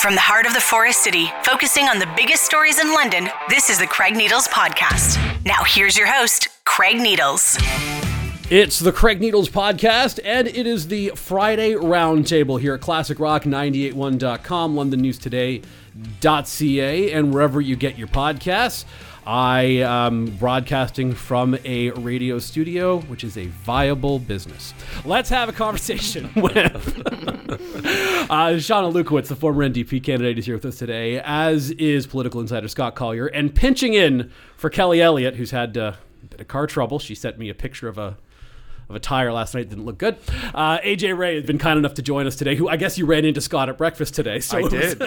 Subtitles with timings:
[0.00, 3.68] From the heart of the Forest City, focusing on the biggest stories in London, this
[3.68, 5.18] is the Craig Needles Podcast.
[5.44, 7.58] Now, here's your host, Craig Needles.
[8.48, 17.12] It's the Craig Needles podcast, and it is the Friday Roundtable here at ClassicRock981.com, LondonNewsToday.ca,
[17.12, 18.84] and wherever you get your podcasts.
[19.28, 24.72] I am broadcasting from a radio studio, which is a viable business.
[25.04, 26.56] Let's have a conversation with
[28.30, 32.40] uh, Shawna Lewkowitz, the former NDP candidate, is here with us today, as is political
[32.40, 35.92] insider Scott Collyer, and pinching in for Kelly Elliott, who's had uh,
[36.22, 36.98] a bit of car trouble.
[36.98, 38.16] She sent me a picture of a
[38.88, 39.68] of a tire last night.
[39.68, 40.16] Didn't look good.
[40.54, 42.56] Uh, AJ Wray has been kind enough to join us today.
[42.56, 44.40] Who I guess you ran into Scott at breakfast today.
[44.40, 45.00] So I did.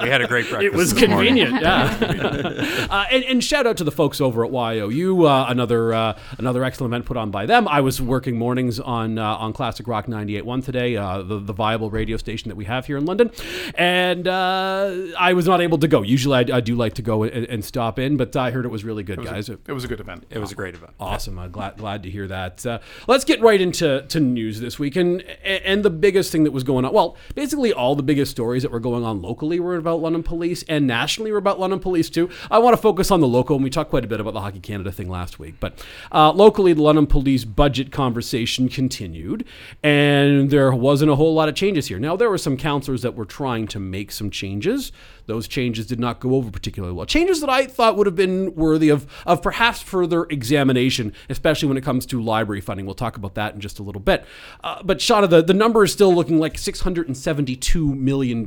[0.00, 0.62] we had a great breakfast.
[0.62, 1.60] It was convenient.
[1.60, 1.96] yeah.
[2.90, 5.24] uh, and, and, shout out to the folks over at YOU.
[5.24, 7.68] Uh, another uh, another excellent event put on by them.
[7.68, 11.90] I was working mornings on uh, on Classic Rock 98.1 today, uh, the the viable
[11.90, 13.30] radio station that we have here in London,
[13.74, 16.02] and I was not able to go.
[16.02, 18.68] Usually I, I do like to go and, and, stop in, but I heard it
[18.68, 19.48] was really good, it was guys.
[19.48, 20.24] A, it was a good event.
[20.30, 20.92] It was a great event.
[20.98, 21.38] Awesome.
[21.38, 22.64] I'm glad glad to hear that.
[23.06, 26.64] let's get right into to news this week, and and the biggest thing that was
[26.64, 26.92] going on.
[26.92, 30.64] Well, basically all the biggest stories that were going on locally were about London Police,
[30.68, 32.30] and nationally were about London Police too.
[32.50, 34.40] I want to focus on the local, and we talked quite a bit about the
[34.40, 39.44] Hockey Canada thing last week, but uh, locally, the London Police budget conversation continued,
[39.82, 41.98] and there wasn't a whole lot of changes here.
[41.98, 44.90] Now there were some councillors that were trying to make some changes.
[45.28, 47.04] Those changes did not go over particularly well.
[47.04, 51.76] Changes that I thought would have been worthy of, of perhaps further examination, especially when
[51.76, 52.86] it comes to library funding.
[52.86, 54.24] We'll talk about that in just a little bit.
[54.64, 58.42] Uh, but Shawna, the, the number is still looking like $672 million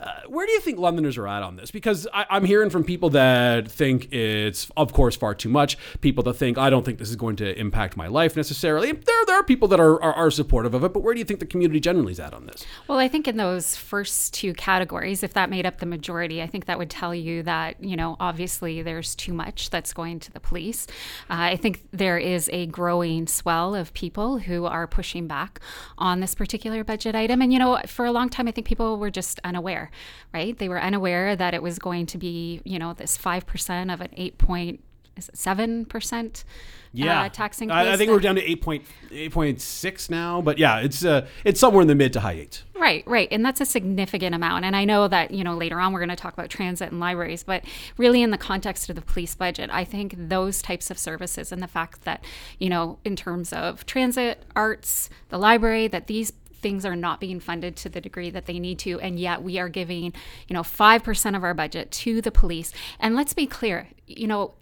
[0.00, 1.70] uh, where do you think Londoners are at on this?
[1.70, 5.76] Because I, am hearing from people that think it's, of course, far too much.
[6.00, 8.92] People that think I don't think this is going to impact my life necessarily.
[8.92, 10.94] There, there are people that are, are, are supportive of it.
[10.94, 12.64] But where do you think the community generally is at on this?
[12.88, 16.46] Well, I think in those first two categories, if that made up the majority, I
[16.46, 20.32] think that would tell you that you know obviously there's too much that's going to
[20.32, 20.86] the police.
[21.28, 25.60] Uh, I think there is a growing swell of people who are pushing back
[25.98, 28.96] on this particular budget item, and you know for a long time I think people
[28.96, 29.89] were just unaware
[30.32, 30.56] right?
[30.56, 34.10] They were unaware that it was going to be, you know, this 5% of an
[34.16, 34.80] 8 point,
[35.16, 36.44] is it 7%?
[36.92, 37.76] Yeah, uh, tax increase.
[37.76, 41.88] I, I think we're down to 8.8.6 now, but yeah, it's uh, it's somewhere in
[41.88, 42.64] the mid to high eights.
[42.74, 44.64] Right, right, and that's a significant amount.
[44.64, 46.98] And I know that you know later on we're going to talk about transit and
[46.98, 47.64] libraries, but
[47.96, 51.62] really in the context of the police budget, I think those types of services and
[51.62, 52.24] the fact that
[52.58, 57.40] you know in terms of transit, arts, the library, that these things are not being
[57.40, 60.12] funded to the degree that they need to and yet we are giving
[60.48, 64.54] you know 5% of our budget to the police and let's be clear you know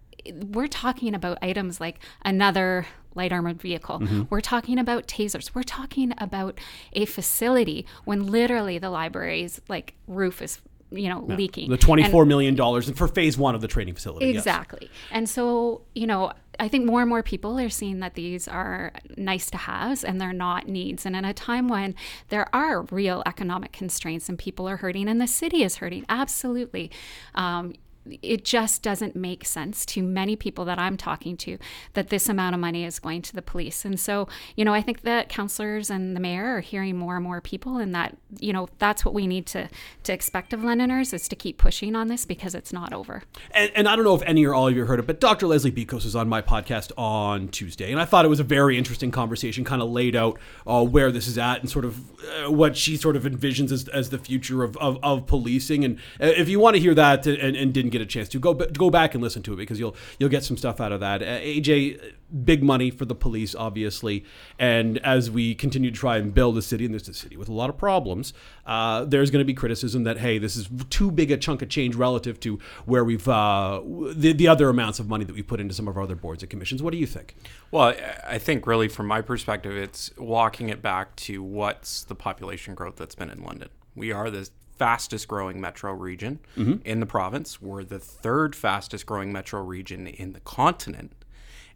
[0.51, 3.99] we're talking about items like another light armored vehicle.
[3.99, 4.23] Mm-hmm.
[4.31, 5.55] We're talking about tasers.
[5.55, 6.59] We're talking about
[6.93, 10.61] a facility when literally the library's like roof is
[10.91, 11.37] you know, yeah.
[11.37, 11.69] leaking.
[11.69, 14.31] The twenty-four and, million dollars for phase one of the training facility.
[14.31, 14.81] Exactly.
[14.83, 14.91] Yes.
[15.11, 18.93] And so, you know, I think more and more people are seeing that these are
[19.17, 21.07] nice to haves and they're not needs.
[21.07, 21.95] And in a time when
[22.29, 26.91] there are real economic constraints and people are hurting and the city is hurting, absolutely.
[27.35, 27.75] Um,
[28.23, 31.59] it just doesn't make sense to many people that I'm talking to
[31.95, 33.85] that this amount of money is going to the police.
[33.85, 37.25] And so, you know, I think that counselors and the mayor are hearing more and
[37.25, 39.69] more people and that, you know, that's what we need to
[40.05, 43.23] to expect of Londoners is to keep pushing on this because it's not over.
[43.53, 45.47] And, and I don't know if any or all of you heard it, but Dr.
[45.47, 48.79] Leslie Bikos was on my podcast on Tuesday, and I thought it was a very
[48.79, 52.51] interesting conversation, kind of laid out uh, where this is at and sort of uh,
[52.51, 55.85] what she sort of envisions as, as the future of, of, of policing.
[55.85, 58.29] And uh, if you want to hear that and, and didn't get get a chance
[58.29, 60.93] to go go back and listen to it because you'll you'll get some stuff out
[60.93, 61.23] of that.
[61.23, 62.15] Uh, AJ,
[62.45, 64.25] big money for the police, obviously,
[64.59, 67.49] and as we continue to try and build a city, and there's a city with
[67.49, 68.33] a lot of problems,
[68.67, 71.69] uh, there's going to be criticism that hey, this is too big a chunk of
[71.69, 73.81] change relative to where we've uh,
[74.13, 76.43] the the other amounts of money that we put into some of our other boards
[76.43, 76.83] and commissions.
[76.83, 77.35] What do you think?
[77.71, 77.95] Well,
[78.27, 82.97] I think really from my perspective, it's walking it back to what's the population growth
[82.97, 83.69] that's been in London.
[83.95, 84.49] We are the
[84.79, 86.77] fastest growing metro region mm-hmm.
[86.85, 87.61] in the province.
[87.61, 91.13] We're the third fastest growing metro region in the continent.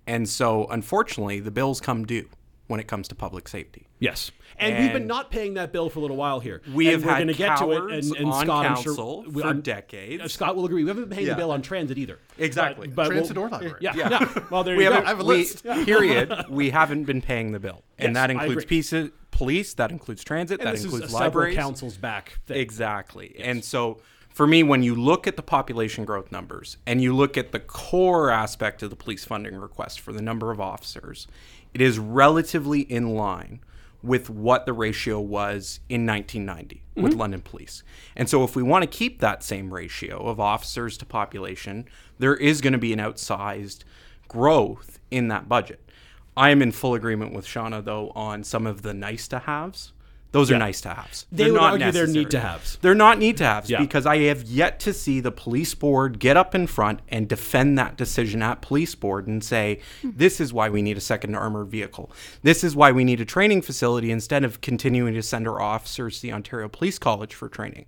[0.06, 2.28] And so, unfortunately, the bills come due
[2.72, 3.86] when it comes to public safety.
[3.98, 4.30] Yes.
[4.56, 6.62] And, and we've been not paying that bill for a little while here.
[6.72, 7.92] We and have we're going to get to it.
[7.92, 10.32] And, and Scott, I'm sure, for I'm, decades.
[10.32, 10.82] Scott will agree.
[10.82, 11.34] We haven't been paying yeah.
[11.34, 12.18] the bill on transit either.
[12.38, 12.88] Exactly.
[12.88, 13.74] But, but transit we'll, or library.
[13.82, 13.94] Yeah.
[13.94, 14.08] yeah.
[14.08, 14.44] yeah.
[14.50, 14.96] Well, there we you go.
[14.96, 15.64] I have a list.
[15.64, 16.32] We, period.
[16.48, 17.82] We haven't been paying the bill.
[17.98, 21.56] And yes, that includes pieces police, that includes transit, and that includes libraries.
[21.56, 22.38] councils back.
[22.46, 22.56] Thing.
[22.56, 23.34] Exactly.
[23.36, 23.46] Yes.
[23.46, 24.00] And so
[24.32, 27.60] for me, when you look at the population growth numbers and you look at the
[27.60, 31.26] core aspect of the police funding request for the number of officers,
[31.74, 33.60] it is relatively in line
[34.02, 37.20] with what the ratio was in 1990 with mm-hmm.
[37.20, 37.82] London Police.
[38.16, 41.86] And so, if we want to keep that same ratio of officers to population,
[42.18, 43.84] there is going to be an outsized
[44.28, 45.80] growth in that budget.
[46.36, 49.92] I am in full agreement with Shawna, though, on some of the nice to haves.
[50.32, 51.26] Those are nice to haves.
[51.30, 52.78] They would argue they're need to haves.
[52.80, 53.80] They're not need to haves Yeah.
[53.80, 57.78] because I have yet to see the police board get up in front and defend
[57.78, 60.10] that decision at police board and say, hmm.
[60.16, 62.10] this is why we need a second armored vehicle.
[62.42, 66.16] This is why we need a training facility instead of continuing to send our officers
[66.16, 67.84] to the Ontario Police College for training.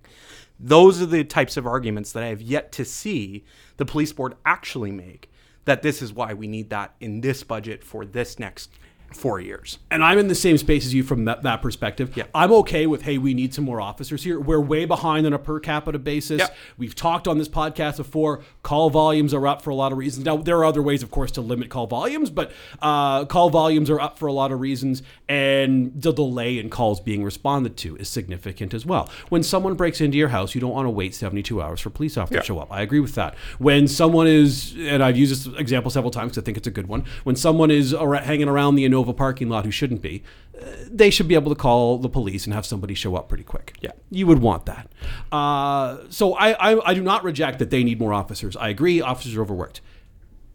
[0.59, 3.43] Those are the types of arguments that I have yet to see
[3.77, 5.29] the police board actually make
[5.65, 8.69] that this is why we need that in this budget for this next
[9.13, 9.79] four years.
[9.91, 12.15] and I'm in the same space as you from that, that perspective.
[12.15, 12.25] Yeah.
[12.33, 14.39] I'm okay with, hey, we need some more officers here.
[14.39, 16.39] We're way behind on a per capita basis.
[16.39, 16.47] Yeah.
[16.77, 18.41] We've talked on this podcast before.
[18.63, 20.25] Call volumes are up for a lot of reasons.
[20.25, 23.89] Now, there are other ways, of course, to limit call volumes, but uh, call volumes
[23.89, 25.01] are up for a lot of reasons.
[25.29, 29.09] And the delay in calls being responded to is significant as well.
[29.29, 32.17] When someone breaks into your house, you don't want to wait 72 hours for police
[32.17, 32.71] officers to show up.
[32.71, 33.35] I agree with that.
[33.59, 36.71] When someone is, and I've used this example several times because I think it's a
[36.71, 40.23] good one, when someone is hanging around the Innova parking lot who shouldn't be,
[40.59, 43.43] uh, they should be able to call the police and have somebody show up pretty
[43.43, 43.75] quick.
[43.81, 43.91] Yeah.
[44.09, 44.89] You would want that.
[45.31, 48.55] Uh, so I, I, I do not reject that they need more officers.
[48.55, 49.81] I agree, officers are overworked.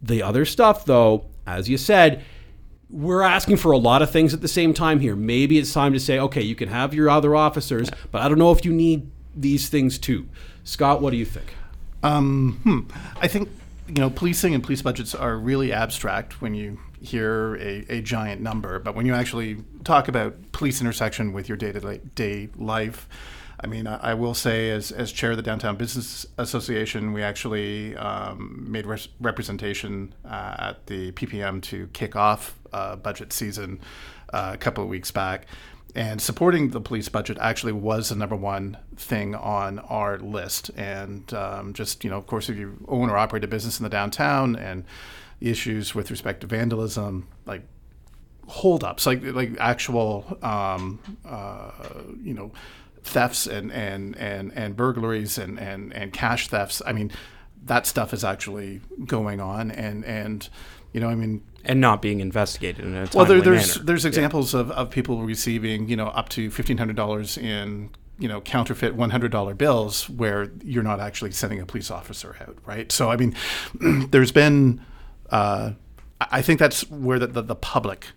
[0.01, 2.23] The other stuff, though, as you said,
[2.89, 5.15] we're asking for a lot of things at the same time here.
[5.15, 8.39] Maybe it's time to say, okay, you can have your other officers, but I don't
[8.39, 10.27] know if you need these things too.
[10.63, 11.53] Scott, what do you think?
[12.03, 12.79] Um, hmm.
[13.21, 13.49] I think
[13.87, 18.41] you know policing and police budgets are really abstract when you hear a, a giant
[18.41, 23.07] number, but when you actually talk about police intersection with your day to day life.
[23.63, 27.21] I mean, I, I will say, as, as chair of the Downtown Business Association, we
[27.21, 33.79] actually um, made res- representation uh, at the PPM to kick off uh, budget season
[34.33, 35.45] uh, a couple of weeks back.
[35.93, 40.71] And supporting the police budget actually was the number one thing on our list.
[40.77, 43.83] And um, just, you know, of course, if you own or operate a business in
[43.83, 44.85] the downtown and
[45.41, 47.63] issues with respect to vandalism, like
[48.47, 51.71] holdups, like like actual, um, uh,
[52.23, 52.51] you know,
[53.03, 56.81] thefts and and and and burglaries and and and cash thefts.
[56.85, 57.11] I mean,
[57.65, 60.47] that stuff is actually going on, and and
[60.93, 63.85] you know, I mean, And not being investigated in a timely well, there, there's manner.
[63.85, 67.89] there's examples of, of people receiving you know up to fifteen hundred dollars in
[68.19, 72.35] you know counterfeit one hundred dollar bills where you're not actually sending a police officer
[72.41, 72.91] out, right?
[72.91, 73.35] So I mean,
[74.11, 74.81] there's been
[75.31, 75.71] uh,
[76.19, 78.07] I think that's where the, the, the public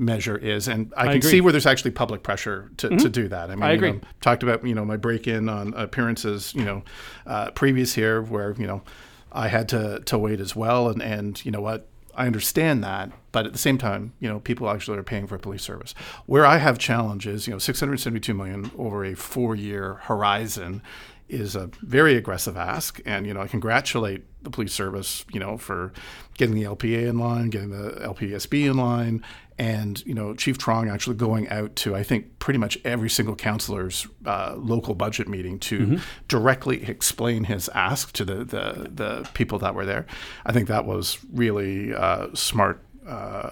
[0.00, 1.30] measure is, and I, can agree.
[1.30, 3.50] see where there's actually public pressure to, to do that.
[3.50, 6.64] I mean, I you know, talked about you know my break in on appearances you
[6.64, 6.82] know
[7.26, 8.82] uh, previous here where you know
[9.30, 13.12] I had to to wait as well and and you know what I understand that
[13.30, 15.94] but at the same time you know people actually are paying for police service
[16.26, 20.82] where I have challenges you know 672 million over a four year horizon
[21.30, 25.56] is a very aggressive ask and you know I congratulate the police service you know
[25.56, 25.92] for
[26.36, 29.24] getting the LPA in line getting the LPSB in line
[29.58, 33.36] and you know Chief Truong actually going out to I think pretty much every single
[33.36, 35.98] councillor's uh, local budget meeting to
[36.28, 40.06] directly explain his ask to the, the the people that were there.
[40.46, 43.50] I think that was really uh, smart uh,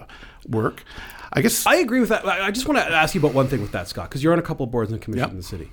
[0.48, 0.82] work.
[1.30, 2.26] I guess I agree with that.
[2.26, 4.32] I I just want to ask you about one thing with that, Scott, because you're
[4.32, 5.30] on a couple of boards and commissions Yep.
[5.32, 5.70] in the city.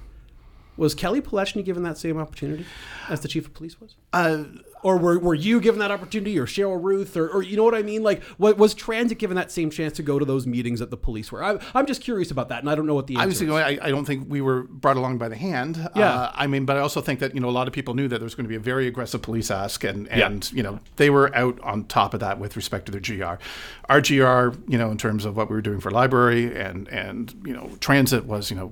[0.77, 2.65] Was Kelly Paleczny given that same opportunity
[3.09, 3.95] as the chief of police was?
[4.13, 4.43] uh,
[4.83, 7.73] Or were, were you given that opportunity, or Cheryl Ruth, or, or you know what
[7.73, 8.03] I mean?
[8.03, 10.97] Like, what, was transit given that same chance to go to those meetings that the
[10.97, 11.43] police were?
[11.43, 13.53] I'm, I'm just curious about that, and I don't know what the answer Obviously, is.
[13.53, 15.77] I, I don't think we were brought along by the hand.
[15.95, 16.13] Yeah.
[16.13, 18.07] Uh, I mean, but I also think that you know a lot of people knew
[18.09, 20.27] that there was going to be a very aggressive police ask, and Yeah.
[20.27, 23.41] and you know they were out on top of that with respect to their GR.
[23.89, 27.33] Our GR, you know, in terms of what we were doing for library and and
[27.45, 28.71] you know transit was you know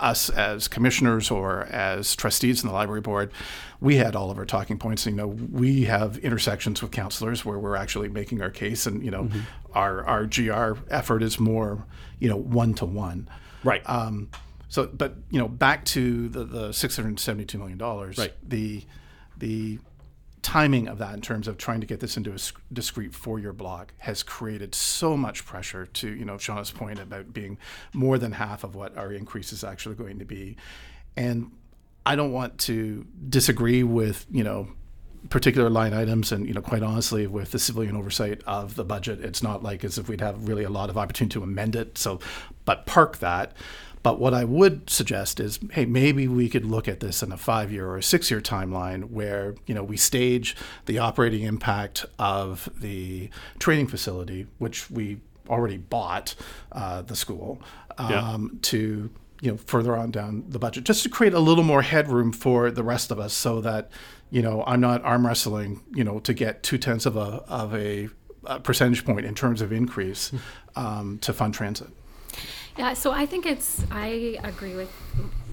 [0.00, 3.32] us as commissioners or as trustees in the library board,
[3.80, 5.06] we had all of our talking points.
[5.06, 9.10] You know, we have intersections with counselors where we're actually making our case, and you
[9.10, 9.40] know, Mm-hmm.
[9.74, 11.84] our our GR effort is more
[12.18, 13.28] you know one to one.
[13.64, 13.82] Right.
[13.88, 14.30] Um,
[14.68, 18.18] so, but you know, back to the, the six hundred seventy-two million dollars.
[18.18, 18.34] Right.
[18.48, 18.84] The
[19.36, 19.78] the
[20.42, 22.38] timing of that in terms of trying to get this into a
[22.72, 27.58] discrete four-year block has created so much pressure to you know Shawna's point about being
[27.92, 30.56] more than half of what our increase is actually going to be,
[31.16, 31.50] and
[32.06, 34.68] I don't want to disagree with you know
[35.30, 39.20] particular line items and you know quite honestly with the civilian oversight of the budget
[39.20, 41.98] it's not like as if we'd have really a lot of opportunity to amend it.
[41.98, 42.20] So
[42.64, 43.52] but park that
[44.08, 47.36] but what I would suggest is, hey, maybe we could look at this in a
[47.36, 53.28] five-year or a six-year timeline, where you know we stage the operating impact of the
[53.58, 56.34] training facility, which we already bought
[56.72, 57.60] uh, the school.
[57.98, 59.10] um, to
[59.42, 62.70] you know further on down the budget, just to create a little more headroom for
[62.70, 63.90] the rest of us, so that
[64.30, 67.74] you know I'm not arm wrestling, you know, to get two tenths of a of
[67.74, 68.08] a,
[68.44, 70.32] a percentage point in terms of increase
[70.76, 71.88] um, to fund transit.
[72.78, 74.90] Yeah, so I think it's, I agree with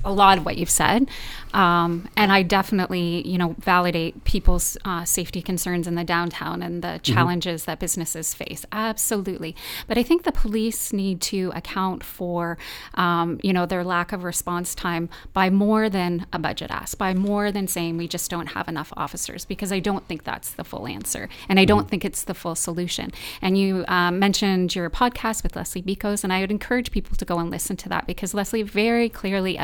[0.05, 1.09] a lot of what you've said.
[1.53, 6.83] Um, and I definitely, you know, validate people's uh, safety concerns in the downtown and
[6.83, 8.65] the challenges that businesses face.
[8.73, 9.55] Absolutely.
[9.87, 12.57] But I think the police need to account for,
[12.95, 17.13] um, you know, their lack of response time by more than a budget ask, by
[17.13, 20.65] more than saying we just don't have enough officers, because I don't think that's the
[20.65, 21.29] full answer.
[21.47, 23.11] And I don't think it's the full solution.
[23.41, 27.23] And you um, mentioned your podcast with Leslie Bikos, and I would encourage people to
[27.23, 29.57] go and listen to that because Leslie very clearly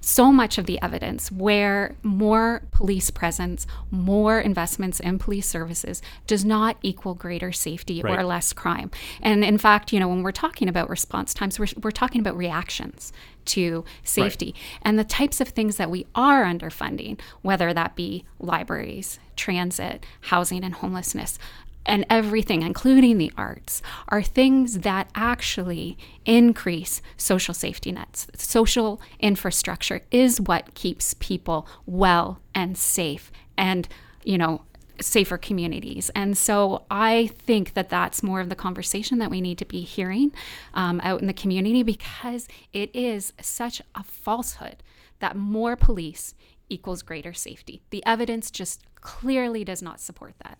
[0.00, 6.44] so much of the evidence where more police presence, more investments in police services does
[6.44, 8.90] not equal greater safety or less crime.
[9.20, 12.36] And in fact, you know, when we're talking about response times, we're, we're talking about
[12.36, 13.12] reactions
[13.46, 19.18] to safety and the types of things that we are underfunding, whether that be libraries,
[19.36, 21.38] transit, housing, and homelessness.
[21.86, 28.26] And everything, including the arts, are things that actually increase social safety nets.
[28.36, 33.88] Social infrastructure is what keeps people well and safe and,
[34.24, 34.62] you know,
[35.00, 36.10] safer communities.
[36.14, 39.82] And so I think that that's more of the conversation that we need to be
[39.82, 40.32] hearing
[40.74, 44.82] um, out in the community because it is such a falsehood
[45.20, 46.34] that more police
[46.68, 47.82] equals greater safety.
[47.90, 50.58] The evidence just clearly does not support that.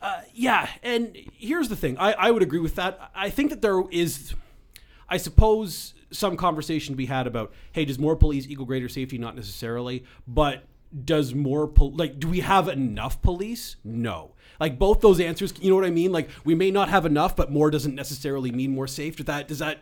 [0.00, 1.98] Uh, yeah, and here's the thing.
[1.98, 3.10] I, I would agree with that.
[3.14, 4.34] I think that there is,
[5.08, 9.18] I suppose, some conversation to be had about, hey, does more police equal greater safety?
[9.18, 10.64] Not necessarily, but
[11.04, 13.76] does more pol- like do we have enough police?
[13.84, 14.32] No.
[14.60, 16.10] Like both those answers, you know what I mean?
[16.12, 19.16] Like we may not have enough, but more doesn't necessarily mean more safe.
[19.16, 19.78] Does that does that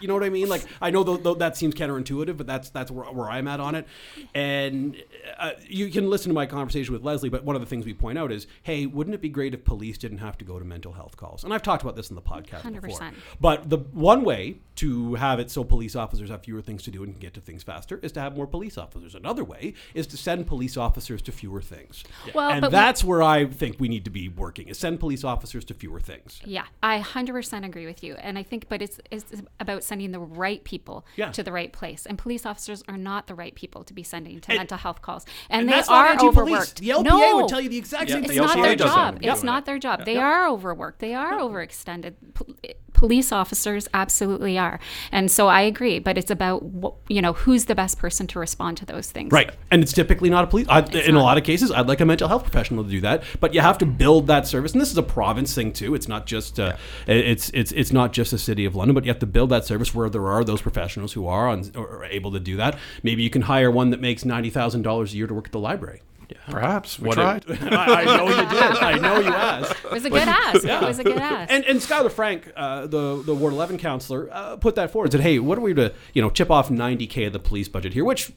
[0.00, 0.48] you know what I mean?
[0.48, 3.58] Like I know th- th- that seems counterintuitive, but that's that's where, where I'm at
[3.60, 3.86] on it.
[4.34, 5.02] And
[5.38, 7.94] uh, you can listen to my conversation with Leslie, but one of the things we
[7.94, 10.64] point out is, hey, wouldn't it be great if police didn't have to go to
[10.64, 11.44] mental health calls?
[11.44, 12.98] And I've talked about this in the podcast before.
[13.00, 13.14] 100%.
[13.40, 17.02] But the one way to have it so police officers have fewer things to do
[17.02, 19.14] and can get to things faster is to have more police officers.
[19.14, 22.04] Another way is to send police officers to fewer things.
[22.34, 25.00] Well, and but we- that's where I think we need to be working is send
[25.00, 26.40] police officers to fewer things.
[26.44, 28.14] Yeah, I 100% agree with you.
[28.16, 29.24] And I think, but it's, it's
[29.60, 31.30] about sending the right people Yeah.
[31.32, 32.06] to the right place.
[32.06, 35.02] And police officers are not the right people to be sending to And- mental health
[35.02, 35.24] calls.
[35.50, 36.76] And, and they are overworked.
[36.80, 38.40] The LPA no, would tell you the exact same Yeah, it's thing.
[38.42, 39.18] the not their job.
[39.22, 40.04] It's not their job.
[40.04, 40.98] They are overworked.
[41.00, 42.14] They are overextended.
[42.34, 42.54] Pol-
[42.92, 44.78] police officers absolutely are.
[45.10, 48.38] And so I agree, but it's about wh- you know who's the best person to
[48.38, 49.32] respond to those things.
[49.32, 50.66] Right, and it's typically not a police.
[50.68, 53.24] I, in a lot of cases, I'd like a mental health professional to do that,
[53.40, 54.72] but you have to build that service.
[54.72, 55.94] And this is a province thing too.
[55.94, 59.10] It's not just uh, it's it's it's not just the city of London, but you
[59.10, 62.04] have to build that service where there are those professionals who are on, or are
[62.04, 62.78] able to do that.
[63.02, 65.52] Maybe you can hire one that makes ninety thousand dollars a year to work at
[65.52, 66.02] the library.
[66.48, 67.44] Perhaps we What tried.
[67.50, 68.76] I, I know you did.
[68.82, 69.84] I know you asked.
[69.84, 70.64] It was a good ask.
[70.64, 70.82] Yeah.
[70.82, 71.52] It was a good ask.
[71.52, 75.06] And and Skylar Franke, uh, the the Ward 11 counselor, uh, put that forward.
[75.06, 77.68] And said, "Hey, what are we to you know chip off 90k of the police
[77.68, 78.32] budget here?" Which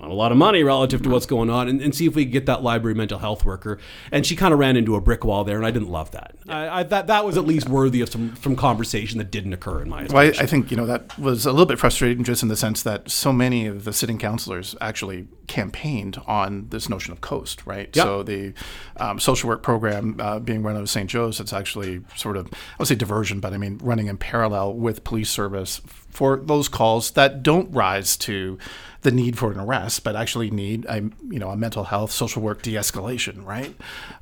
[0.00, 2.24] not a lot of money relative to what's going on, and, and see if we
[2.24, 3.78] could get that library mental health worker.
[4.12, 6.34] And she kind of ran into a brick wall there, and I didn't love that.
[6.48, 9.82] I, I that that was at least worthy of some some conversation that didn't occur
[9.82, 10.28] in my Well, I.
[10.38, 13.10] I think you know that was a little bit frustrating, just in the sense that
[13.10, 17.94] so many of the sitting councillors actually campaigned on this notion of coast, right?
[17.94, 18.04] Yep.
[18.04, 18.52] So the
[18.98, 21.08] um, social work program uh, being run out of St.
[21.08, 24.74] Joe's, it's actually sort of I would say diversion, but I mean running in parallel
[24.74, 28.58] with police service for those calls that don't rise to
[29.02, 32.42] the need for an arrest, but actually need a you know a mental health social
[32.42, 33.74] work de-escalation, right?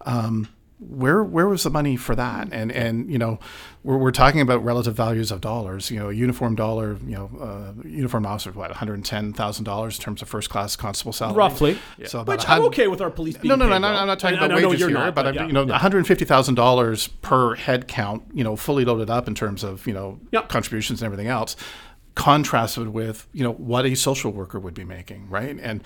[0.05, 2.49] Um, where where was the money for that?
[2.53, 3.39] And and you know,
[3.83, 5.91] we're, we're talking about relative values of dollars.
[5.91, 9.65] You know, a uniform dollar, you know, uh, uniform officer, what, one hundred ten thousand
[9.65, 11.79] dollars in terms of first class constable salary, roughly.
[12.05, 13.89] So about Which a I'm okay with our police being No, no, no, paid no,
[13.89, 13.99] well.
[14.01, 15.63] I'm not talking I- I about know wages here, not, but, I, yeah, you know,
[15.63, 15.71] yeah.
[15.71, 19.65] one hundred fifty thousand dollars per head count, you know, fully loaded up in terms
[19.65, 20.51] of you know Yep.
[20.51, 21.57] contributions and everything else,
[22.17, 25.57] contrasted with you know what a social worker would be making, right?
[25.61, 25.85] And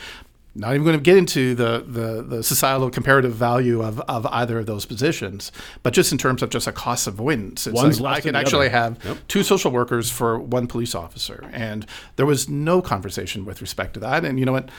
[0.55, 4.59] not even going to get into the, the, the societal comparative value of, of either
[4.59, 5.53] of those positions,
[5.85, 7.69] but just in terms of just a cost avoidance.
[7.69, 8.77] It's One's like I could actually other.
[8.77, 9.19] have Yep.
[9.29, 14.01] two social workers for one police officer, and there was no conversation with respect to
[14.01, 14.25] that.
[14.25, 14.71] And you know what?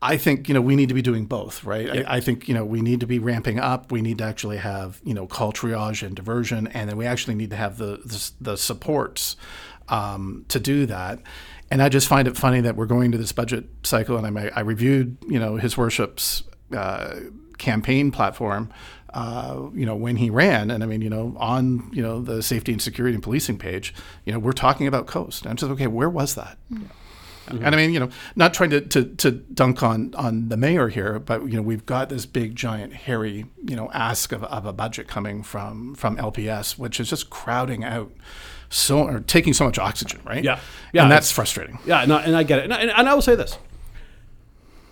[0.00, 2.06] I think you know we need to be doing both, right?
[2.06, 3.90] I, I think you know we need to be ramping up.
[3.90, 7.34] We need to actually have you know call triage and diversion, and then we actually
[7.34, 9.36] need to have the the, the supports
[9.88, 11.20] um, to do that.
[11.70, 14.50] And I just find it funny that we're going to this budget cycle, and I,
[14.54, 16.42] I reviewed you know his worship's
[16.74, 17.16] uh,
[17.58, 18.72] campaign platform
[19.14, 20.70] uh, you know, when he ran.
[20.70, 23.94] And I mean, you know, on you know the safety and security and policing page,
[24.24, 25.42] you know, we're talking about Coast.
[25.42, 25.86] And I'm just okay.
[25.86, 26.58] Where was that?
[26.72, 27.64] Mm-hmm.
[27.64, 30.88] And I mean, you know, not trying to, to, to dunk on, on the mayor
[30.88, 34.66] here, but you know, we've got this big, giant, hairy, you know, ask of, of
[34.66, 38.12] a budget coming from from LPS, which is just crowding out
[38.70, 40.44] so or taking so much oxygen, right?
[40.44, 40.60] Yeah,
[40.92, 41.78] yeah, and that's frustrating.
[41.86, 43.58] Yeah, no, and I get it, and, and, and I will say this: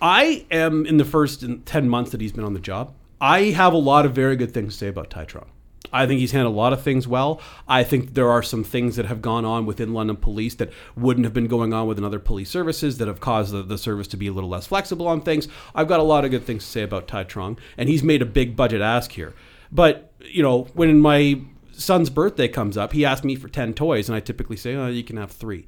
[0.01, 2.93] I am in the first ten months that he's been on the job.
[3.19, 5.47] I have a lot of very good things to say about Thai Truong.
[5.93, 7.39] I think he's handled a lot of things well.
[7.67, 11.23] I think there are some things that have gone on within London Police that wouldn't
[11.23, 14.17] have been going on within other police services that have caused the, the service to
[14.17, 15.47] be a little less flexible on things.
[15.73, 18.21] I've got a lot of good things to say about Thai Truong, and he's made
[18.21, 19.33] a big budget ask here.
[19.71, 21.39] But, you know, when my
[21.77, 24.87] son's birthday comes up, he asks me for 10 toys, and I typically say, oh,
[24.87, 25.65] you can have three.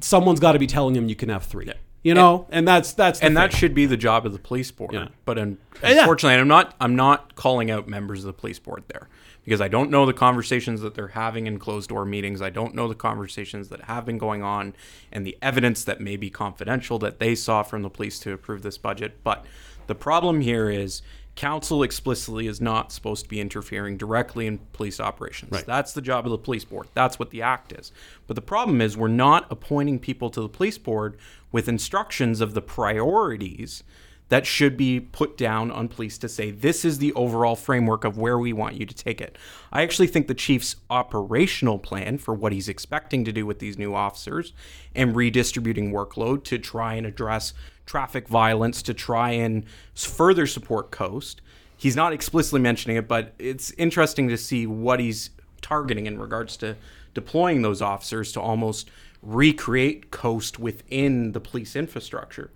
[0.00, 1.66] Someone's got to be telling him you can have three.
[1.66, 1.74] Yeah.
[2.02, 3.34] You know, and, and that's that's and thing.
[3.34, 4.94] that should be the job of the police board.
[4.94, 5.08] Yeah.
[5.26, 6.40] But un- uh, unfortunately, yeah.
[6.40, 9.06] I'm not I'm not calling out members of the police board there
[9.44, 12.40] because I don't know the conversations that they're having in closed door meetings.
[12.40, 14.74] I don't know the conversations that have been going on
[15.12, 18.62] and the evidence that may be confidential that they saw from the police to approve
[18.62, 19.22] this budget.
[19.22, 19.44] But
[19.86, 21.02] the problem here is
[21.40, 25.50] council explicitly is not supposed to be interfering directly in police operations.
[25.50, 25.64] Right.
[25.64, 26.88] That's the job of the police board.
[26.92, 27.92] That's what the act is.
[28.26, 31.16] But the problem is we're not appointing people to the police board
[31.50, 33.82] with instructions of the priorities
[34.30, 38.16] that should be put down on police to say this is the overall framework of
[38.16, 39.36] where we want you to take it.
[39.72, 43.76] I actually think the chief's operational plan for what he's expecting to do with these
[43.76, 44.52] new officers
[44.94, 47.52] and redistributing workload to try and address
[47.86, 51.42] traffic violence to try and further support coast.
[51.76, 56.56] He's not explicitly mentioning it, but it's interesting to see what he's targeting in regards
[56.58, 56.76] to
[57.14, 58.88] deploying those officers to almost
[59.22, 62.50] recreate coast within the police infrastructure.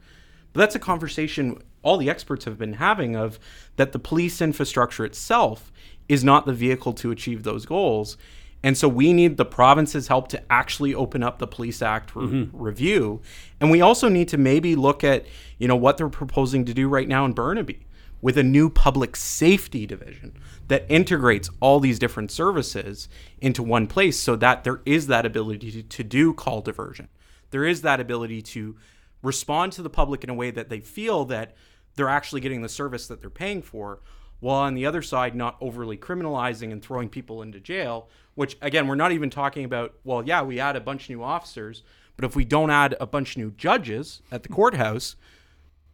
[0.55, 3.39] But that's a conversation all the experts have been having of
[3.77, 5.71] that the police infrastructure itself
[6.09, 8.17] is not the vehicle to achieve those goals.
[8.63, 12.27] And so we need the province's help to actually open up the Police Act re-
[12.27, 12.57] mm-hmm.
[12.57, 13.21] review.
[13.61, 15.27] And we also need to maybe look at,
[15.59, 17.87] you know, what they're proposing to do right now in Burnaby
[18.23, 20.33] with a new public safety division
[20.69, 23.07] that integrates all these different services
[23.43, 27.09] into one place so that there is that ability to, to do call diversion.
[27.51, 28.77] There is that ability to
[29.25, 31.57] respond to the public in a way that they feel that
[31.97, 34.01] they're actually getting the service that they're paying for,
[34.41, 38.09] while on the other side, not overly criminalizing and throwing people into jail.
[38.35, 41.23] Which, again, we're not even talking about, well, yeah, we add a bunch of new
[41.23, 41.83] officers,
[42.17, 45.17] but if we don't add a bunch of new judges at the courthouse,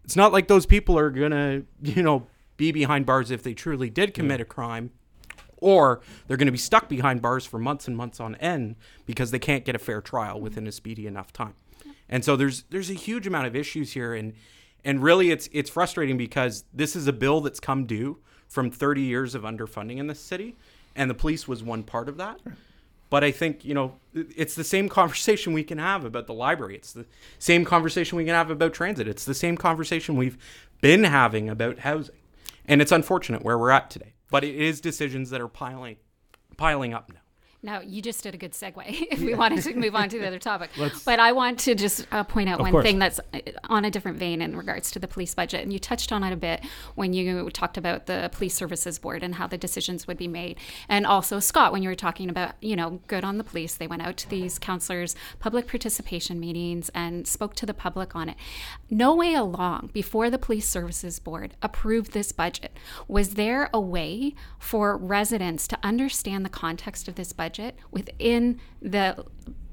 [0.05, 3.55] it's not like those people are going to, you know, be behind bars if they
[3.55, 4.43] truly did commit yeah.
[4.43, 4.91] a crime
[5.61, 9.31] or they're going to be stuck behind bars for months and months on end because
[9.31, 11.55] they can't get a fair trial within a speedy enough time.
[12.11, 14.35] And so there's there's a huge amount of issues here and
[14.85, 18.19] and really it's it's frustrating because this is a bill that's come due
[18.49, 20.57] from 30 years of underfunding in this city
[20.95, 22.41] and the police was one part of that.
[23.11, 26.77] But I think, you know, it's the same conversation we can have about the library.
[26.77, 27.07] It's the
[27.39, 29.09] same conversation we can have about transit.
[29.09, 30.39] It's the same conversation we've
[30.81, 32.17] been having about housing.
[32.67, 34.15] And it's unfortunate where we're at today.
[34.31, 35.97] But it is decisions that are piling
[36.57, 37.20] piling up now.
[37.63, 40.27] Now, you just did a good segue if we wanted to move on to the
[40.27, 40.71] other topic.
[41.05, 42.85] but I want to just uh, point out one course.
[42.85, 45.63] thing that's uh, on a different vein in regards to the police budget.
[45.63, 49.23] And you touched on it a bit when you talked about the police services board
[49.23, 50.57] and how the decisions would be made.
[50.89, 53.87] And also, Scott, when you were talking about, you know, good on the police, they
[53.87, 58.37] went out to these counselors' public participation meetings and spoke to the public on it.
[58.89, 62.73] No way along before the police services board approved this budget
[63.07, 68.61] was there a way for residents to understand the context of this budget budget within
[68.81, 69.25] the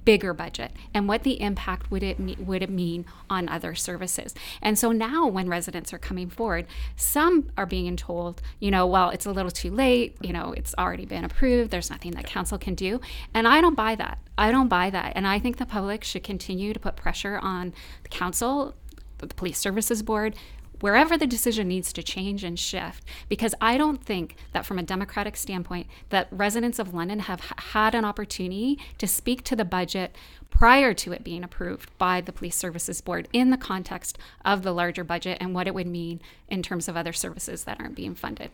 [0.03, 4.33] bigger budget and what the impact would it me- would it mean on other services.
[4.61, 9.09] And so now when residents are coming forward some are being told you know well
[9.09, 12.57] it's a little too late you know it's already been approved there's nothing that council
[12.57, 12.99] can do.
[13.33, 14.17] And i don't buy that.
[14.37, 15.11] I don't buy that.
[15.15, 18.73] And i think the public should continue to put pressure on the council
[19.19, 20.35] the police services board
[20.79, 24.83] wherever the decision needs to change and shift because i don't think that from a
[24.83, 30.15] democratic standpoint that residents of london have had an opportunity to speak to the budget
[30.49, 34.73] prior to it being approved by the police services board in the context of the
[34.73, 38.15] larger budget and what it would mean in terms of other services that aren't being
[38.15, 38.51] funded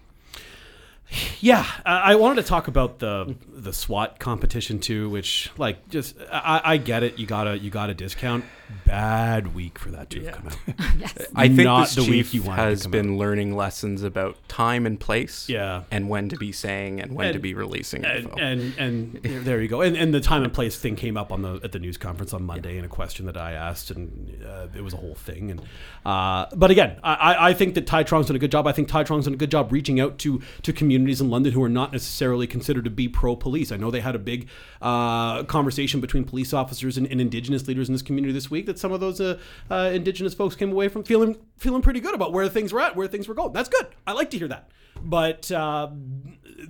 [1.42, 6.62] Yeah, I wanted to talk about the the SWAT competition too, which like just I,
[6.64, 7.20] I get it.
[7.20, 8.46] You gotta you got to discount.
[8.86, 10.58] Bad week for that to have come out.
[11.36, 14.86] I think Not this the week chief you has come been learning lessons about time
[14.86, 15.84] and place, Yeah.
[15.92, 18.36] and when to be saying and when to be releasing and info.
[18.38, 19.82] and, and there- there you go.
[19.82, 22.34] And, and the time and place thing came up on the at the news conference
[22.34, 25.52] on Monday in a question that I asked, and uh, it was a whole thing.
[25.52, 25.62] And
[26.06, 28.68] uh, but again, I, I- I think that Thai Truong's done a good job.
[28.68, 31.54] I think Thai Truong's done a good job reaching out to to communities in London
[31.54, 33.72] who are not necessarily considered to be pro police.
[33.72, 34.48] I know they had a big
[34.82, 38.62] uh, conversation between police officers and, and Indigenous leaders in this community this week.
[38.65, 42.15] That some of those uh, uh, Indigenous folks came away from feeling feeling pretty good
[42.15, 43.54] about where things were at, where things were going.
[43.54, 43.88] That's good.
[44.08, 44.69] I like to hear that.
[45.02, 45.89] But uh,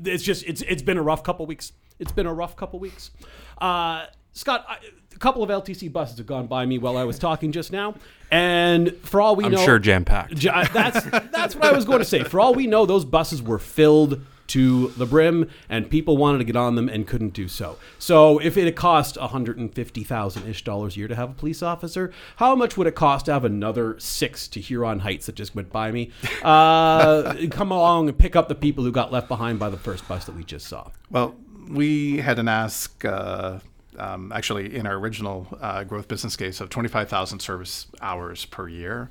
[0.05, 1.73] it's just it's it's been a rough couple weeks.
[1.99, 3.11] It's been a rough couple weeks.
[3.59, 4.77] Uh, Scott, I,
[5.13, 7.95] a couple of LTC buses have gone by me while I was talking just now,
[8.31, 10.35] and for all we I'm know, sure jam packed.
[10.35, 12.23] J- that's that's what I was going to say.
[12.23, 16.43] For all we know, those buses were filled to the brim, and people wanted to
[16.43, 17.77] get on them and couldn't do so.
[17.99, 21.31] So, if it cost one hundred and fifty thousand ish dollars a year to have
[21.31, 25.25] a police officer, how much would it cost to have another six to Huron Heights
[25.27, 26.11] that just went by me
[26.43, 30.07] uh, come along and pick up the people who got left behind by the first
[30.07, 30.89] bus that we just saw?
[31.09, 31.35] Well,
[31.69, 33.59] we had an ask, uh,
[33.97, 39.09] um, actually, in our original uh, growth business case of 25,000 service hours per year,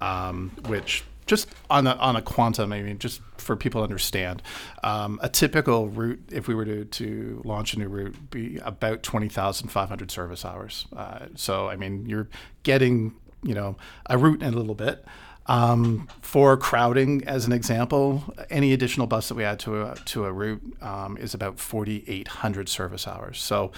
[0.00, 4.42] um, which just on a, on a quantum, I mean, just for people to understand,
[4.82, 8.58] um, a typical route, if we were to, to launch a new route, would be
[8.58, 10.86] about 20,500 service hours.
[10.94, 12.28] Uh, so, I mean, you're
[12.62, 15.04] getting, you know, a route in a little bit.
[15.46, 20.24] Um, for crowding, as an example, any additional bus that we add to a to
[20.24, 23.38] a route um, is about 4,800 service hours.
[23.42, 23.70] So,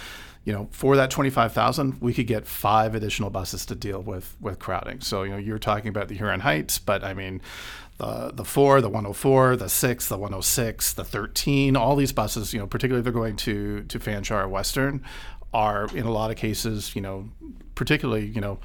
[0.47, 4.59] you know, for that 25,000, we could get five additional buses to deal with with
[4.59, 5.01] crowding.
[5.01, 7.41] So, you know, you're talking about the Huron Heights, but I mean,
[7.97, 12.59] the the four, the 104, the six, the 106, the 13, all these buses, you
[12.61, 15.03] know, particularly if they're going to to Fanshawe Western,
[15.53, 17.29] are in a lot of cases, you know,
[17.75, 18.57] particularly, you know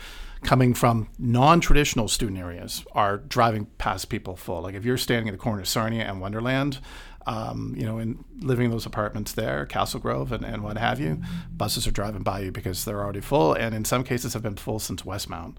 [0.43, 4.63] coming from non-traditional student areas are driving past people full.
[4.63, 6.81] Like if you're standing at the corner of Sarnia and Wonderland,
[7.27, 11.01] um, you know, in living in those apartments there, Castle Grove and, and what have
[11.01, 11.21] you,
[11.57, 14.57] buses are driving by you because they're already full, and in some cases have been
[14.57, 15.57] full since Westmount.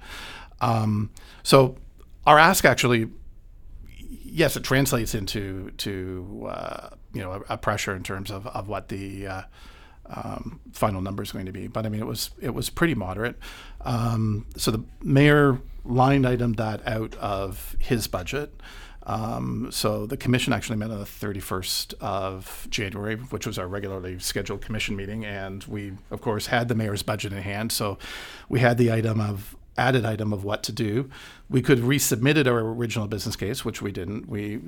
[0.61, 1.11] Um,
[1.43, 1.77] so
[2.25, 3.09] our ask actually,
[3.99, 8.67] yes, it translates into to uh, you know a, a, pressure in terms of, of
[8.67, 9.41] what the uh,
[10.07, 11.67] um, final number is going to be.
[11.67, 13.37] But I mean, it was it was pretty moderate.
[13.81, 18.53] Um, so the mayor line item that out of his budget.
[19.05, 24.19] Um, so the commission actually met on the 31st of January, which was our regularly
[24.19, 27.71] scheduled commission meeting, and we of course had the mayor's budget in hand.
[27.71, 27.97] So
[28.47, 31.09] we had the item of added item of what to do.
[31.49, 34.29] We could resubmitted our original business case, which we didn't.
[34.29, 34.61] We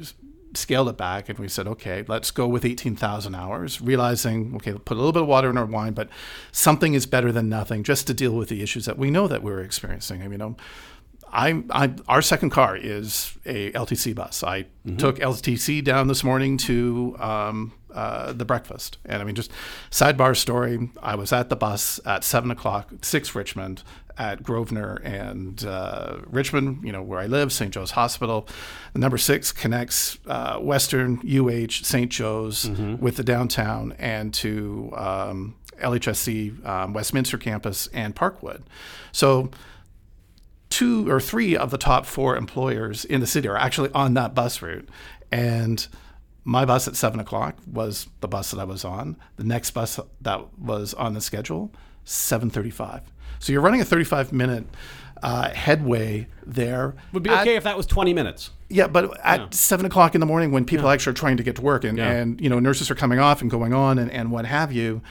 [0.54, 4.96] scaled it back and we said, okay, let's go with 18,000 hours, realizing, okay, put
[4.96, 6.10] a little bit of water in our wine, but
[6.52, 9.44] something is better than nothing just to deal with the issues that we know that
[9.44, 10.22] we're experiencing.
[10.22, 10.56] I mean, you know,
[11.32, 14.44] I, I, our second car is a LTC bus.
[14.44, 14.98] I mm-hmm.
[14.98, 19.52] took LTC down this morning to um, uh, the breakfast, and I mean, just
[19.92, 20.90] sidebar story.
[21.02, 23.84] I was at the bus at seven o'clock, six Richmond,
[24.18, 27.74] at Grosvenor and uh, Richmond, you know, where I live, St.
[27.74, 28.48] Joe's Hospital.
[28.94, 32.12] The number six connects uh, Western, UH, St.
[32.12, 32.98] Joe's mm-hmm.
[33.04, 38.62] with the downtown and to um, LHSC um, Westminster campus and Parkwood.
[39.12, 39.52] So
[40.76, 44.36] two or three of the top four employers in the city are actually on that
[44.36, 44.90] bus route.
[45.32, 45.88] And
[46.44, 49.16] my bus at seven o'clock was the bus that I was on.
[49.38, 51.72] The next bus that was on the schedule,
[52.04, 53.04] 735.
[53.40, 54.66] So you're running a 35 minute
[55.24, 56.96] uh, headway there.
[57.14, 58.50] Would be okay at, if that was 20 minutes.
[58.68, 59.48] Yeah, but at yeah.
[59.52, 60.92] seven o'clock in the morning when people yeah.
[60.92, 62.12] actually are trying to get to work and, yeah.
[62.12, 65.02] and you know nurses are coming off and going on and, and what have you,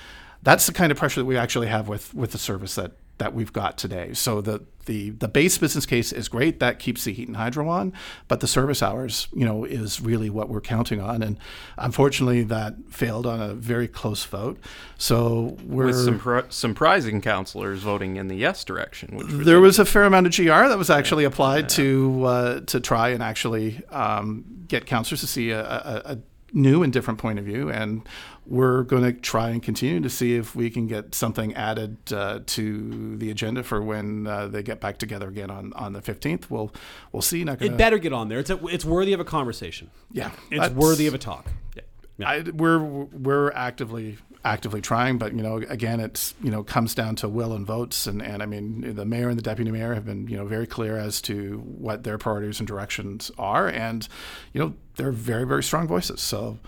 [0.42, 3.34] that's the kind of pressure that we actually have with with the service that that
[3.34, 4.12] we've got today.
[4.12, 6.60] So the the the base business case is great.
[6.60, 7.92] That keeps the heat and hydro on,
[8.28, 11.22] but the service hours, you know, is really what we're counting on.
[11.22, 11.38] And
[11.78, 14.58] unfortunately, that failed on a very close vote.
[14.98, 19.16] So we're with some pr- surprising councillors voting in the yes direction.
[19.16, 21.68] Which there was a fair amount of GR that was actually applied yeah.
[21.68, 26.18] to uh, to try and actually um, get councillors to see a, a, a
[26.54, 28.08] new and different point of view and
[28.46, 32.40] we're going to try and continue to see if we can get something added uh,
[32.46, 36.50] to the agenda for when uh, they get back together again on, on the 15th.
[36.50, 36.72] We'll
[37.12, 37.42] we'll see.
[37.44, 38.38] Not gonna, it better get on there.
[38.38, 39.90] It's a, it's worthy of a conversation.
[40.10, 41.46] Yeah, it's worthy of a talk.
[41.74, 41.82] Yeah.
[42.18, 42.28] yeah.
[42.28, 47.16] I, we're we're actively actively trying, but you know, again, it's you know comes down
[47.16, 50.04] to will and votes, and and I mean, the mayor and the deputy mayor have
[50.04, 54.06] been you know very clear as to what their priorities and directions are, and
[54.52, 56.20] you know, they're very very strong voices.
[56.20, 56.58] So,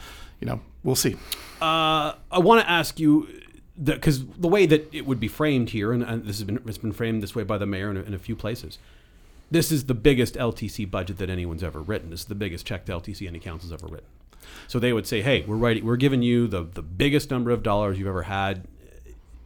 [0.41, 1.17] you know, we'll see.
[1.61, 3.29] Uh, I want to ask you
[3.83, 6.79] because the way that it would be framed here, and, and this has been it's
[6.79, 8.79] been framed this way by the mayor in a, in a few places.
[9.51, 12.11] This is the biggest LTC budget that anyone's ever written.
[12.11, 14.09] This is the biggest check to LTC any council's ever written.
[14.67, 17.63] So they would say, "Hey, we're writing, we're giving you the the biggest number of
[17.63, 18.67] dollars you've ever had.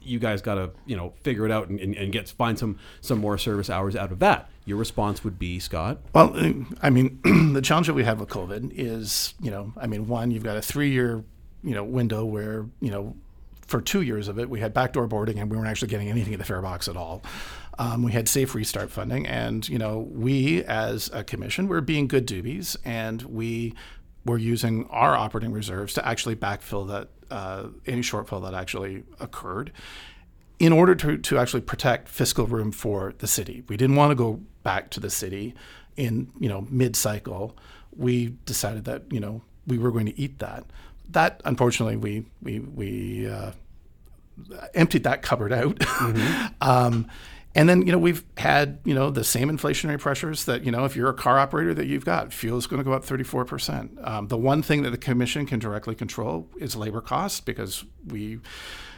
[0.02, 2.78] You guys got to you know figure it out and, and, and, get find some
[3.00, 5.98] some more service hours out of that." Your response would be, Scott.
[6.14, 6.34] Well,
[6.82, 7.20] I mean,
[7.54, 10.56] the challenge that we have with COVID is, you know, I mean, one, you've got
[10.56, 11.24] a three year,
[11.62, 13.16] you know, window where you know
[13.70, 16.32] for two years of it, we had backdoor boarding and we weren't actually getting anything
[16.32, 17.22] at the fare box at all.
[17.78, 22.08] Um, we had safe restart funding, and you know, we as a commission were being
[22.08, 23.74] good doobies, and we
[24.24, 29.72] were using our operating reserves to actually backfill that uh, any shortfall that actually occurred
[30.58, 33.62] in order to, to actually protect fiscal room for the city.
[33.68, 35.54] We didn't want to go back to the city
[35.96, 37.56] in you know mid cycle.
[37.96, 40.64] We decided that you know we were going to eat that.
[41.10, 43.52] That unfortunately we we we uh,
[44.74, 45.76] emptied that cupboard out.
[45.76, 46.46] Mm-hmm.
[46.60, 47.08] um,
[47.54, 50.84] and then, you know, we've had, you know, the same inflationary pressures that, you know,
[50.84, 54.06] if you're a car operator that you've got, fuel is going to go up 34%.
[54.06, 58.38] Um, the one thing that the commission can directly control is labor costs because we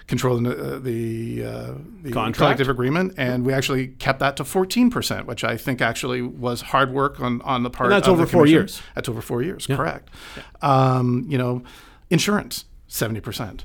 [0.07, 5.25] control the, uh, the, uh, the collective agreement, and we actually kept that to 14%,
[5.25, 8.27] which I think actually was hard work on, on the part and that's of over
[8.27, 8.83] the four years.
[8.95, 9.77] That's over four years, yeah.
[9.77, 10.11] correct.
[10.37, 10.43] Yeah.
[10.61, 11.62] Um, you know,
[12.11, 13.62] insurance, 70%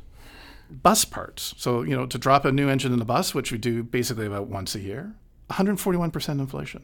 [0.69, 1.53] bus parts.
[1.57, 4.25] So, you know, to drop a new engine in the bus, which we do basically
[4.25, 5.13] about once a year,
[5.49, 6.83] 141% inflation.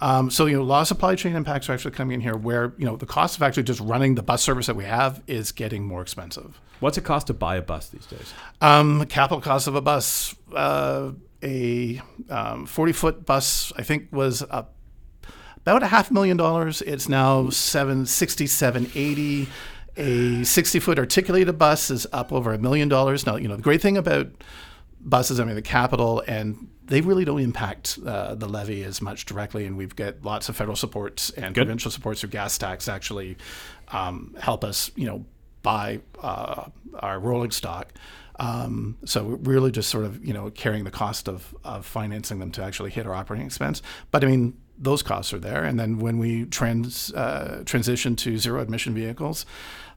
[0.00, 2.36] Um, so, you know, a lot of supply chain impacts are actually coming in here
[2.36, 5.22] where, you know, the cost of actually just running the bus service that we have
[5.28, 6.60] is getting more expensive.
[6.80, 8.34] What's it cost to buy a bus these days?
[8.60, 14.42] Um, capital cost of a bus, uh, a 40 um, foot bus, I think was
[14.42, 16.82] about a half million dollars.
[16.82, 19.48] It's now 760, 780
[19.96, 23.26] a 60 foot articulated bus is up over a million dollars.
[23.26, 24.28] Now, you know, the great thing about
[25.00, 29.26] buses, I mean, the capital, and they really don't impact uh, the levy as much
[29.26, 29.66] directly.
[29.66, 31.62] And we've got lots of federal supports and Good.
[31.62, 33.36] provincial supports through gas tax actually
[33.88, 35.24] um, help us, you know,
[35.62, 37.92] buy uh, our rolling stock.
[38.38, 42.50] Um, so really just sort of, you know, carrying the cost of, of financing them
[42.52, 43.82] to actually hit our operating expense.
[44.10, 45.64] But I mean, those costs are there.
[45.64, 49.46] And then when we trans, uh, transition to zero emission vehicles,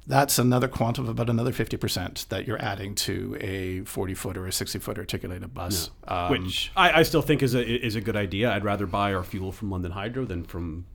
[0.07, 4.45] that's another quantum of about another 50% that you're adding to a 40 foot or
[4.45, 5.89] a 60 foot articulated bus.
[6.03, 6.25] Yeah.
[6.25, 8.51] Um, Which I, I, still think is a, is a good idea.
[8.51, 10.85] I'd rather buy our fuel from London Hydro than from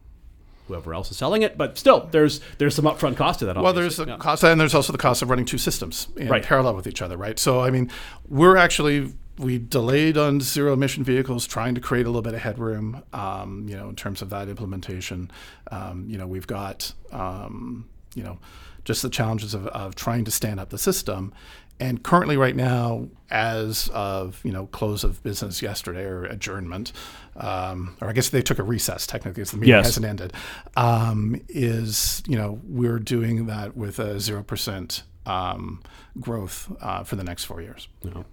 [0.71, 1.59] whoever else is selling it.
[1.59, 3.57] But still, there's there's some upfront cost to that.
[3.57, 4.17] Well, there's the yeah.
[4.17, 6.43] cost, and there's also the cost of running two systems in right.
[6.43, 7.39] parallel with each other, right?
[7.39, 7.91] So, I mean,
[8.29, 12.41] we're actually we delayed on zero emission vehicles, trying to create a little bit of
[12.41, 15.31] headroom, um, you know, in terms of that implementation.
[15.71, 18.39] Um, you know, we've got, um, you know,
[18.85, 21.33] just the challenges of, of trying to stand up the system.
[21.79, 26.93] And currently, right now, as of you know close of business yesterday or adjournment,
[27.37, 29.87] um, or I guess they took a recess technically, because the meeting yes.
[29.87, 30.35] hasn't ended.
[30.77, 35.83] Um, is you know we're doing that with a zero percent um,
[36.21, 37.89] growth uh, for the next four years.
[38.05, 38.27] No.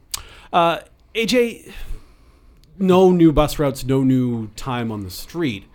[0.52, 0.80] Uh,
[1.18, 1.74] AJ,
[2.78, 5.66] no new bus routes, no new time on the street.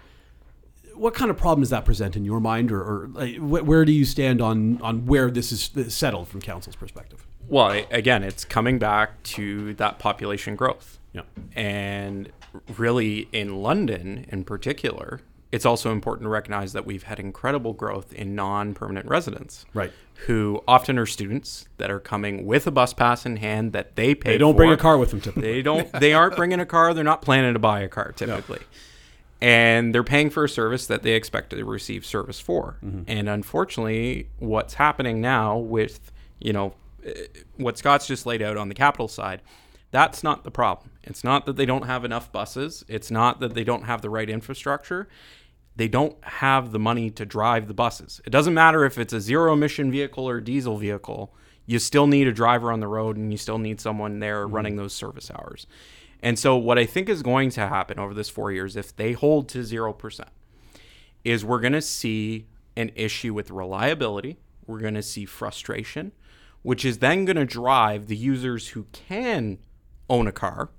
[0.94, 3.90] What kind of problem does that present in your mind, or, or like, where do
[3.90, 7.26] you stand on on where this is settled from council's perspective?
[7.48, 11.00] Well, again, it's coming back to that population growth.
[11.12, 11.22] Yeah.
[11.56, 12.30] And
[12.76, 15.22] really, in London in particular,
[15.52, 19.92] it's also important to recognize that we've had incredible growth in non-permanent residents, right?
[20.26, 24.14] Who often are students that are coming with a bus pass in hand that they
[24.14, 24.32] pay.
[24.32, 24.58] They don't for.
[24.58, 25.52] bring a car with them typically.
[25.52, 25.92] They don't.
[25.92, 26.94] They aren't bringing a car.
[26.94, 29.46] They're not planning to buy a car typically, no.
[29.46, 32.78] and they're paying for a service that they expect to receive service for.
[32.82, 33.02] Mm-hmm.
[33.06, 36.10] And unfortunately, what's happening now with
[36.40, 36.74] you know
[37.56, 39.42] what Scott's just laid out on the capital side,
[39.90, 40.92] that's not the problem.
[41.02, 42.84] It's not that they don't have enough buses.
[42.88, 45.08] It's not that they don't have the right infrastructure
[45.76, 48.20] they don't have the money to drive the buses.
[48.24, 51.34] It doesn't matter if it's a zero emission vehicle or diesel vehicle,
[51.66, 54.54] you still need a driver on the road and you still need someone there mm-hmm.
[54.54, 55.66] running those service hours.
[56.22, 59.12] And so, what I think is going to happen over this four years, if they
[59.12, 60.20] hold to 0%,
[61.24, 64.38] is we're going to see an issue with reliability.
[64.66, 66.12] We're going to see frustration,
[66.62, 69.58] which is then going to drive the users who can
[70.08, 70.70] own a car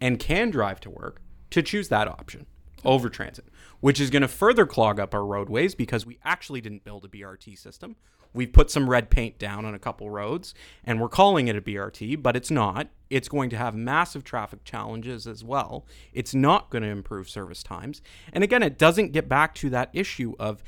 [0.00, 2.46] and can drive to work to choose that option.
[2.84, 3.46] over transit,
[3.84, 7.08] which is going to further clog up our roadways because we actually didn't build a
[7.08, 7.96] BRT system.
[8.32, 11.60] We've put some red paint down on a couple roads and we're calling it a
[11.60, 12.88] BRT, but it's not.
[13.10, 15.84] It's going to have massive traffic challenges as well.
[16.14, 18.00] It's not going to improve service times.
[18.32, 20.64] And again, it doesn't get back to that issue of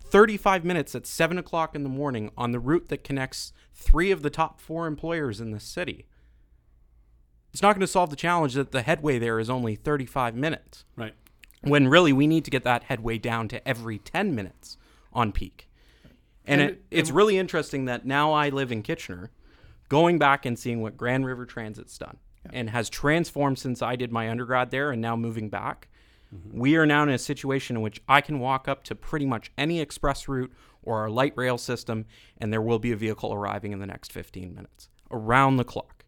[0.00, 4.22] 35 minutes at 7 o'clock in the morning on the route that connects three of
[4.22, 6.08] the top four employers in the city.
[7.52, 10.84] It's not going to solve the challenge that the headway there is only 35 minutes.
[10.96, 11.14] Right.
[11.62, 14.76] When really we need to get that headway down to every 10 minutes
[15.12, 15.68] on peak.
[16.46, 19.30] And, And it, it's really interesting that now I live in Kitchener,
[19.88, 22.16] going back and seeing what Grand River Transit's done
[22.52, 25.88] and has transformed since I did my undergrad there and now moving back.
[26.34, 26.58] Mm-hmm.
[26.58, 29.50] We are now in a situation in which I can walk up to pretty much
[29.58, 32.06] any express route or our light rail system,
[32.38, 35.99] and there will be a vehicle arriving in the next 15 minutes around the clock.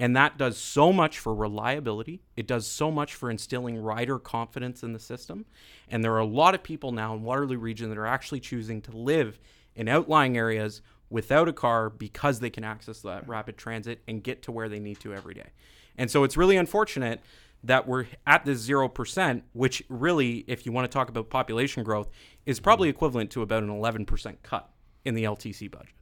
[0.00, 2.22] And that does so much for reliability.
[2.34, 5.44] It does so much for instilling rider confidence in the system.
[5.90, 8.80] And there are a lot of people now in Waterloo Region that are actually choosing
[8.80, 9.38] to live
[9.76, 14.40] in outlying areas without a car because they can access that rapid transit and get
[14.44, 15.50] to where they need to every day.
[15.98, 17.20] And so it's really unfortunate
[17.62, 22.08] that we're at this 0%, which really, if you want to talk about population growth,
[22.46, 24.70] is probably equivalent to about an 11% cut
[25.04, 25.92] in the LTC budget.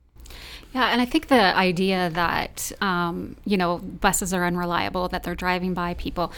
[0.75, 5.35] Yeah, and I think the idea that um, you know buses are unreliable, that they're
[5.35, 6.31] driving by people,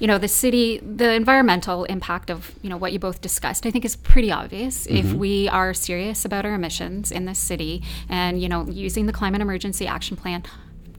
[0.00, 3.70] you know, the city, the environmental impact of you know what you both discussed, I
[3.70, 4.86] think is pretty obvious.
[4.86, 9.12] If we are serious about our emissions in this city, and you know, using the
[9.12, 10.42] climate emergency action plan,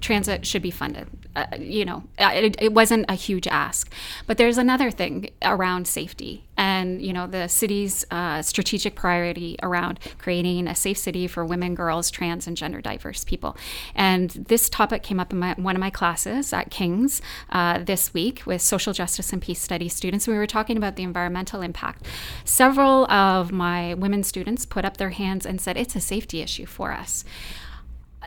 [0.02, 1.08] transit should be funded.
[1.36, 3.94] Uh, you know, uh, it, it wasn't a huge ask.
[4.26, 10.00] But there's another thing around safety and, you know, the city's uh, strategic priority around
[10.18, 13.56] creating a safe city for women, girls, trans, and gender diverse people.
[13.94, 18.16] And this topic came up in my, one of my classes at King's uh, this
[18.16, 20.28] week with social justice and peace studies students.
[20.28, 22.06] We were talking about the environmental impact.
[22.46, 26.66] Several of my women students put up their hands and said, it's a safety issue
[26.66, 27.24] for us.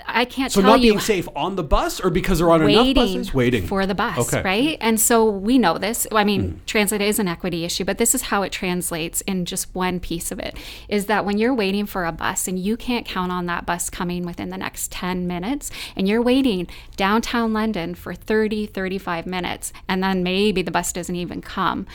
[0.06, 2.68] I can't So tell not you being safe on the bus, or because there aren't
[2.68, 4.42] enough buses, waiting for the bus, Okay.
[4.42, 4.78] right?
[4.80, 6.06] And so we know this.
[6.12, 6.66] I mean, Mm.
[6.66, 10.30] transit is an equity issue, but this is how it translates in just one piece
[10.32, 10.56] of it
[10.88, 13.90] is that when you're waiting for a bus and you can't count on that bus
[13.90, 19.72] coming within the next 10 minutes and you're waiting downtown London for 30, 35 minutes
[19.88, 21.86] and then maybe the bus doesn't even come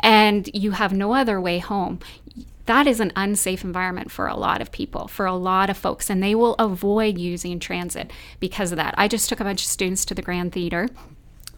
[0.00, 1.98] and you have no other way home
[2.70, 6.08] that is an unsafe environment for a lot of people, for a lot of folks,
[6.08, 8.94] and they will avoid using transit because of that.
[8.96, 10.88] I just took a bunch of students to the Grand Theater.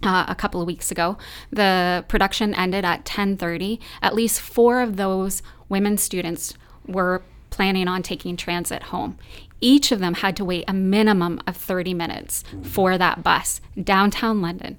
[0.03, 1.19] Uh, a couple of weeks ago,
[1.51, 3.79] the production ended at 10:30.
[4.01, 6.55] At least four of those women students
[6.87, 9.19] were planning on taking transit home.
[9.61, 14.41] Each of them had to wait a minimum of 30 minutes for that bus downtown
[14.41, 14.79] London.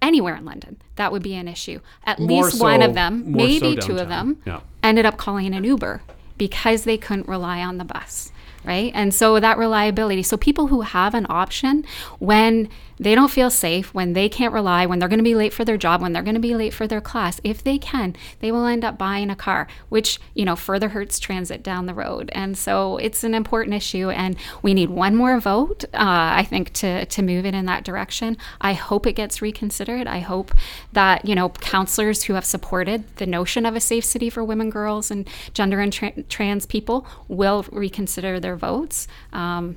[0.00, 1.80] Anywhere in London, that would be an issue.
[2.04, 4.60] At More least one of them, more so maybe two of them, Yeah.
[4.82, 6.02] ended up calling an Uber
[6.36, 8.30] because they couldn't rely on the bus,
[8.64, 8.92] right?
[8.94, 10.22] And so that reliability.
[10.22, 11.84] So people who have an option
[12.20, 15.52] when they don't feel safe, when they can't rely, when they're going to be late
[15.52, 18.16] for their job, when they're going to be late for their class, if they can,
[18.40, 21.94] they will end up buying a car, which, you know, further hurts transit down the
[21.94, 22.30] road.
[22.32, 26.72] And so it's an important issue and we need one more vote, uh, I think,
[26.74, 28.36] to, to move it in that direction.
[28.60, 30.06] I hope it gets reconsidered.
[30.06, 30.52] I hope
[30.92, 34.70] that, you know, counselors who have supported the notion of a safe city for women,
[34.70, 39.76] girls, and gender and tra- trans people will reconsider their votes um,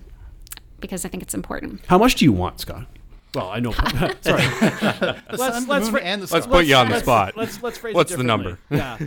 [0.79, 1.81] because I think it's important.
[1.87, 2.87] How much do you want, Scott?
[3.33, 3.71] Well, I know.
[4.21, 4.41] Sorry.
[4.41, 7.37] The Let's- sun, let's moon, fra- and the Let's put you on the Let's- spot.
[7.37, 8.59] Let's let's phrase What's it the number?
[8.69, 8.97] Yeah.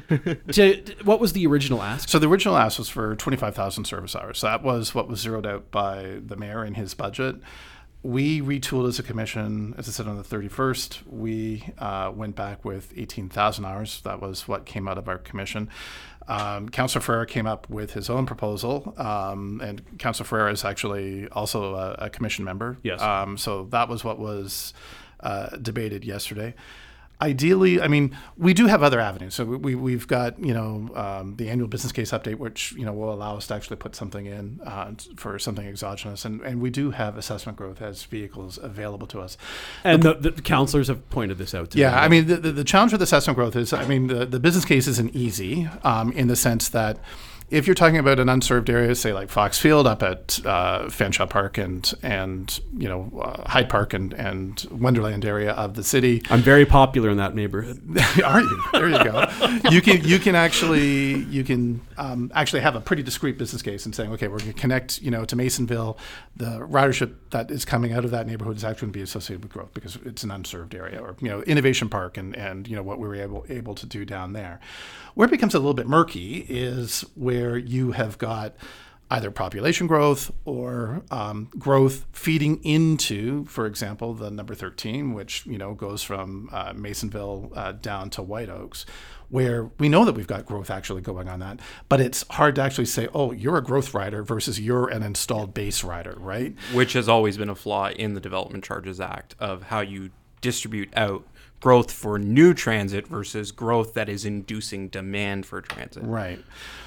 [0.53, 2.09] to, to- what was the original ask?
[2.09, 4.39] So the original ask was for 25,000 service hours.
[4.39, 7.37] So that was what was zeroed out by the mayor in his budget.
[8.05, 11.07] We retooled as a commission, as I said on the 31st.
[11.07, 14.03] We uh, went back with 18,000 hours.
[14.03, 15.71] That was what came out of our commission.
[16.29, 21.29] Um, Councillor Ferreira came up with his own proposal, um, and Councillor Ferreira is actually
[21.29, 22.77] also a, a commission member.
[22.83, 23.01] Yes.
[23.01, 24.75] Um, so that was what was
[25.21, 26.55] uh, debated yesterday.
[27.21, 29.35] Ideally, I mean, we do have other avenues.
[29.35, 32.85] So we, we, we've got, you know, um, the annual business case update, which, you
[32.85, 36.25] know, will allow us to actually put something in uh, for something exogenous.
[36.25, 39.39] And, and we do have assessment growth as vehicles available to us.
[39.85, 41.99] And the, the counselors have pointed this out to Yeah.
[41.99, 44.65] I mean, the, the, the challenge with assessment growth is, I mean, the, the business
[44.65, 46.99] case isn't easy um, in the sense that
[47.55, 51.31] if you're talking about an unserved area, say like Fox Field up at uh, Fanshawe
[51.31, 56.21] Park and and you know uh, Hyde Park and and Wonderland area of the city,
[56.31, 57.81] I'm very popular in that neighborhood.
[58.25, 58.63] are you?
[58.73, 59.27] There you go.
[59.71, 63.87] You can you can actually you can um, actually have a pretty discrete business case
[63.87, 65.97] and saying, okay, we're going to connect you know to Masonville.
[66.37, 69.45] The ridership that is coming out of that neighborhood is actually going to be associated
[69.45, 72.75] with growth because it's an unserved area, or you know Innovation Park and and you
[72.75, 74.59] know what we were able able to do down there.
[75.15, 78.55] Where it becomes a little bit murky is where you have got
[79.11, 85.59] either population growth or um, growth feeding into, for example, the number 13, which you
[85.59, 88.87] know goes from uh, Masonville uh, down to White Oaks,
[89.29, 92.63] where we know that we've got growth actually going on that, but it's hard to
[92.63, 96.55] actually say, oh, you're a growth rider versus you're an installed base rider, right?
[96.73, 100.11] which has always been a flaw in the Development Charges Act of how you
[100.41, 101.27] distribute out
[101.65, 106.03] growth for new transit versus growth that is inducing demand for transit.
[106.05, 106.39] Right.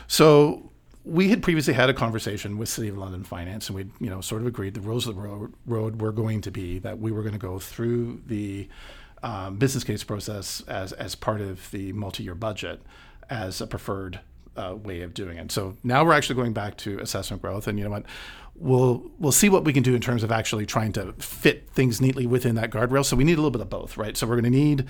[0.05, 0.69] So
[1.03, 4.21] we had previously had a conversation with City of London Finance, and we, you know,
[4.21, 7.11] sort of agreed the rules of the road, road were going to be that we
[7.11, 8.69] were going to go through the
[9.23, 12.79] um, business case process as as part of the multi-year budget
[13.31, 14.19] as a preferred
[14.57, 15.51] uh, way of doing it.
[15.51, 18.05] So now we're actually going back to assessment growth, and you know what,
[18.55, 22.01] we'll we'll see what we can do in terms of actually trying to fit things
[22.01, 23.05] neatly within that guardrail.
[23.05, 24.17] So we need a little bit of both, right?
[24.17, 24.85] So we're going to need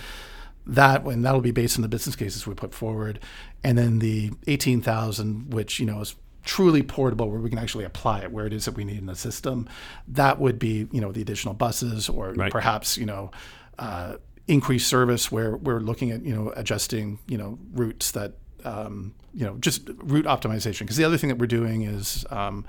[0.69, 3.21] that and that'll be based on the business cases we put forward
[3.63, 6.13] and then the 18,000 which you know is
[6.43, 9.05] truly portable where we can actually apply it where it is that we need in
[9.05, 9.65] the system
[10.09, 12.51] that would be you know the additional buses or Right.
[12.51, 13.31] perhaps you know
[13.79, 14.15] uh,
[14.47, 18.33] increased service where we're looking at you know adjusting you know routes that
[18.65, 22.65] um, you know just route optimization because the other thing that we're doing is um,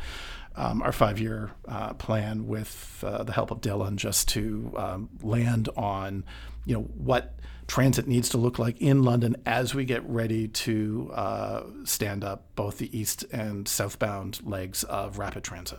[0.57, 5.69] um, our five-year uh, plan with uh, the help of Dylan just to um, land
[5.77, 6.25] on
[6.65, 7.35] you know what
[7.69, 12.45] transit needs to look like in London as we get ready to uh, stand up
[12.57, 15.79] both the east and southbound legs of rapid transit.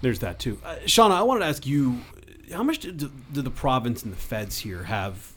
[0.00, 0.58] There's that too.
[0.64, 2.00] Uh, Shawna, I wanted to ask you,
[2.52, 5.32] how much do, do the province and the feds here have,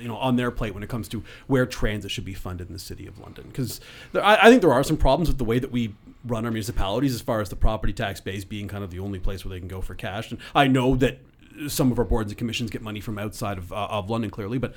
[0.00, 2.72] you know, on their plate when it comes to where transit should be funded in
[2.72, 3.44] the city of London?
[3.48, 3.80] Because
[4.14, 7.14] I, I think there are some problems with the way that we run our municipalities,
[7.14, 9.58] as far as the property tax base being kind of the only place where they
[9.58, 10.30] can go for cash.
[10.30, 11.18] And I know that
[11.68, 14.58] some of our boards and commissions get money from outside of, uh, of London, clearly.
[14.58, 14.74] But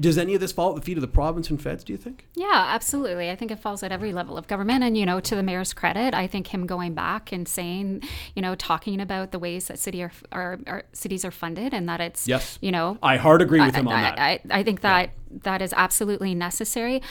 [0.00, 1.84] does any of this fall at the feet of the province and feds?
[1.84, 2.26] Do you think?
[2.34, 3.30] Yeah, absolutely.
[3.30, 4.82] I think it falls at every level of government.
[4.84, 8.02] And, you know, to the mayor's credit, I think him going back and saying,
[8.34, 11.88] you know, talking about the ways that city are, are, are cities are funded and
[11.88, 12.58] that it's, Yes.
[12.60, 14.18] you know, I hard agree with him on I, that.
[14.18, 15.10] I, I think that
[15.42, 17.02] that is absolutely necessary.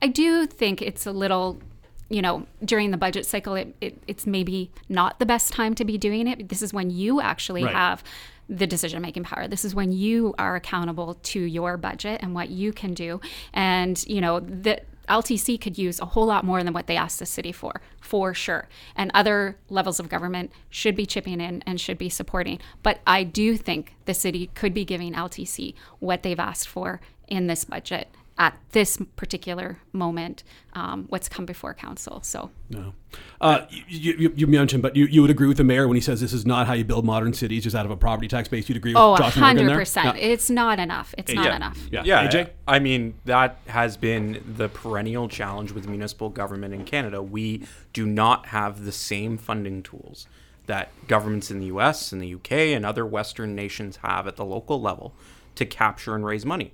[0.00, 1.60] I do think it's a little,
[2.08, 5.84] you know, during the budget cycle, it, it, it's maybe not the best time to
[5.84, 6.48] be doing it.
[6.48, 7.74] This is when you actually Right.
[7.74, 8.02] have
[8.48, 9.46] the decision making power.
[9.46, 13.20] This is when you are accountable to your budget and what you can do.
[13.52, 17.18] And, you know, the LTC could use a whole lot more than what they asked
[17.18, 18.68] the city for, for sure.
[18.94, 22.58] And other levels of government should be chipping in and should be supporting.
[22.82, 27.46] But I do think the city could be giving LTC what they've asked for in
[27.46, 28.08] this budget
[28.38, 32.22] at this particular moment, um, what's come before council.
[32.22, 32.94] So No.
[33.40, 36.00] Uh, you, you, you mentioned, but you, you would agree with the mayor when he
[36.00, 38.48] says this is not how you build modern cities, just out of a property tax
[38.48, 38.68] base.
[38.68, 40.04] You'd agree with Oh, Josh Morgan 100%.
[40.04, 40.14] Yeah.
[40.14, 41.14] It's not enough.
[41.18, 41.56] It's not yeah.
[41.56, 41.78] enough.
[41.90, 42.02] Yeah.
[42.04, 42.50] Yeah, AJ?
[42.66, 47.20] I mean that has been the perennial challenge with municipal government in Canada.
[47.22, 50.28] We do not have the same funding tools
[50.66, 54.44] that governments in the US and the UK and other western nations have at the
[54.44, 55.14] local level
[55.56, 56.72] to capture and raise money.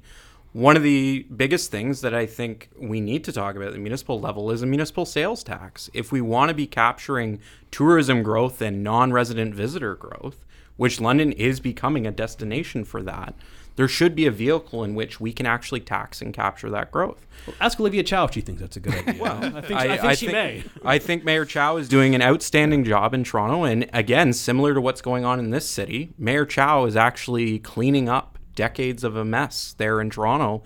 [0.55, 3.81] One of the biggest things that I think we need to talk about at the
[3.81, 5.91] municipal level is a municipal sales tax.
[5.93, 7.41] If we want to be capturing
[7.73, 10.45] tourism growth and non-resident visitor growth,
[10.77, 13.35] which London is becoming a destination for that,
[13.75, 17.27] there should be a vehicle in which we can actually tax and capture that growth.
[17.49, 19.21] Well, Ask Olivia Chow if she thinks that's a good idea.
[19.21, 20.63] well, I think, I, think she may.
[20.85, 23.65] I think Mayor Chow is doing an outstanding job in Toronto.
[23.65, 28.09] And again, similar to what's going on in this city, Mayor Chow is actually cleaning
[28.09, 30.63] up decades of a mess there in Toronto.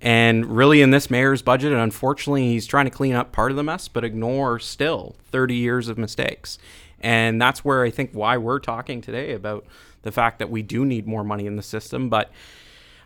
[0.00, 3.56] And really, in this mayor's budget, and unfortunately, he's trying to clean up part of
[3.56, 6.58] the mess, but ignore still 30 years of mistakes.
[7.00, 9.64] And that's where I think why we're talking today about
[10.02, 12.08] the fact that we do need more money in the system.
[12.08, 12.30] But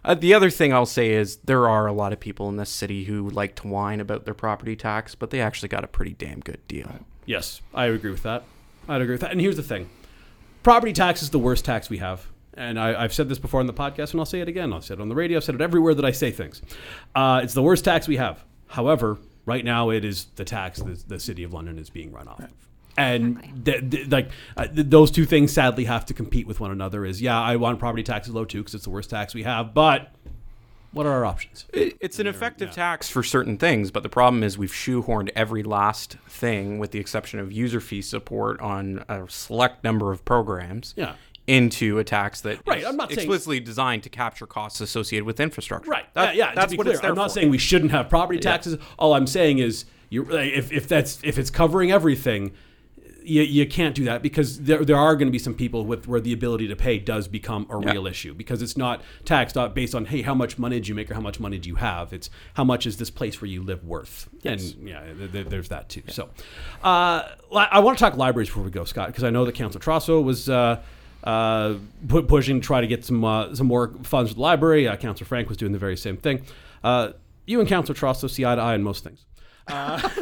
[0.04, 2.70] uh, the other thing I'll say is there are a lot of people in this
[2.70, 6.12] city who like to whine about their property tax, but they actually got a pretty
[6.12, 6.90] damn good deal.
[7.26, 8.44] Yes, I agree with that.
[8.88, 9.32] I'd agree with that.
[9.32, 9.90] And here's the thing
[10.62, 12.26] property tax is the worst tax we have.
[12.54, 14.72] And I, I've said this before on the podcast, and I'll say it again.
[14.72, 15.38] I've said it on the radio.
[15.38, 16.60] I've said it everywhere that I say things.
[17.14, 18.44] Uh, it's the worst tax we have.
[18.68, 22.28] However, right now it is the tax that the city of London is being run
[22.28, 22.50] off of.
[22.98, 26.70] And th- th- like uh, th- those two things sadly have to compete with one
[26.72, 27.04] another.
[27.04, 29.72] Is yeah, I want property taxes low too because it's the worst tax we have,
[29.72, 30.10] but
[30.92, 31.66] What are our options?
[31.72, 35.62] It- It's an effective tax for certain things, but the problem is we've shoehorned every
[35.62, 40.92] last thing, with the exception of user fee support on a select number of programs,
[40.96, 41.14] Yeah.
[41.50, 45.24] Into a tax that Right, is I'm not saying- explicitly designed to capture costs associated
[45.24, 45.90] with infrastructure.
[45.90, 46.06] Right.
[46.14, 46.54] That- yeah, yeah.
[46.54, 47.34] That's what clear, I'm not for.
[47.34, 48.78] saying we shouldn't have property taxes.
[48.98, 52.52] All I'm saying is, you if, if that's if it's covering everything,
[53.22, 56.08] you, you can't do that because there, there are going to be some people with
[56.08, 59.94] where the ability to pay does become a real issue because it's not taxed based
[59.94, 62.12] on hey how much money did you make or how much money do you have
[62.14, 65.68] it's how much is this place where you live worth and yeah th- th- there's
[65.68, 66.30] that too so
[66.82, 67.22] uh,
[67.52, 70.24] I want to talk libraries before we go Scott because I know that Council Trosow
[70.24, 70.80] was uh,
[71.24, 71.74] uh,
[72.08, 74.96] pu- pushing to try to get some uh, some more funds for the library uh,
[74.96, 76.42] Councilor Franke was doing the very same thing
[76.84, 77.10] uh,
[77.46, 79.24] you and Councilor Trosow see eye to eye on most things
[79.68, 80.00] uh,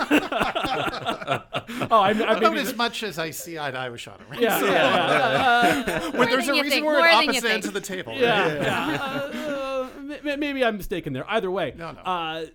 [1.91, 4.29] oh I, I About maybe as much as I see eye to eye with Shawna,
[4.31, 4.41] right?
[4.41, 6.11] yeah, yeah, yeah.
[6.19, 7.55] When there's than a you reason think, we're more at than you opposite think.
[7.55, 8.15] ends of the table.
[8.17, 8.99] yeah, yeah.
[9.01, 9.89] Uh, uh,
[10.33, 11.25] m- maybe I'm mistaken there.
[11.31, 12.01] Either way, No, no.
[12.01, 12.53] Uh, th-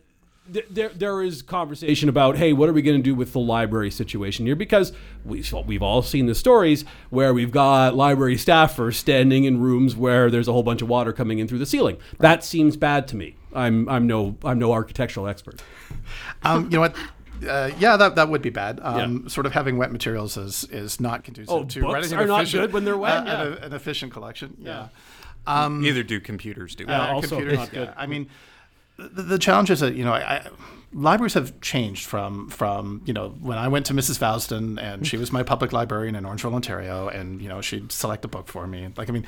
[0.47, 3.89] there, there is conversation about, hey, what are we going to do with the library
[3.91, 4.55] situation here?
[4.55, 4.91] Because
[5.23, 9.95] we, well, we've all seen the stories where we've got library staffers standing in rooms
[9.95, 11.97] where there's a whole bunch of water coming in through the ceiling.
[12.19, 13.35] That seems bad to me.
[13.53, 15.61] I'm, I'm no, I'm no architectural expert.
[16.43, 16.95] Um, you know what?
[17.47, 18.79] Uh, yeah, that, that would be bad.
[18.83, 22.19] Um, Sort of having wet materials is is not conducive Oh, to books running an
[22.19, 23.19] are not efficient- good when they're wet?
[23.19, 23.41] uh, Yeah.
[23.43, 24.57] an, an efficient collection.
[24.59, 24.87] Yeah.
[25.47, 26.85] Neither do computers do.
[26.87, 27.01] Yeah.
[27.09, 27.87] Uh, also computers, not good.
[27.87, 27.93] yeah.
[27.95, 28.27] I mean,
[29.11, 30.47] the, the challenge is that you know, I, I,
[30.93, 34.19] libraries have changed from from you know when I went to Mrs.
[34.19, 38.25] Vousden and she was my public librarian in Orangeville, Ontario, and you know she'd select
[38.25, 38.89] a book for me.
[38.95, 39.25] Like I mean,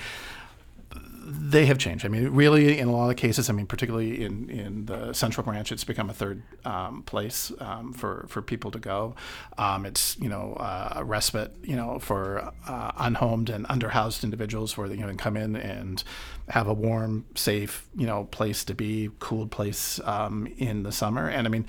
[1.28, 2.06] they have changed.
[2.06, 5.44] I mean, really, in a lot of cases, I mean, particularly in, in the central
[5.44, 9.16] branch, it's become a third um, place um, for, for people to go.
[9.58, 14.78] Um, it's you know uh, a respite, you know, for uh, unhomed and underhoused individuals
[14.78, 16.04] where they you know, can come in and
[16.50, 21.28] have a warm, safe, you know, place to be, cooled place um, in the summer.
[21.28, 21.66] And I mean,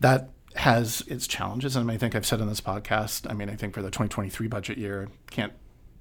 [0.00, 1.76] that has its challenges.
[1.76, 3.30] And I, mean, I think I've said on this podcast.
[3.30, 5.52] I mean, I think for the 2023 budget year, can't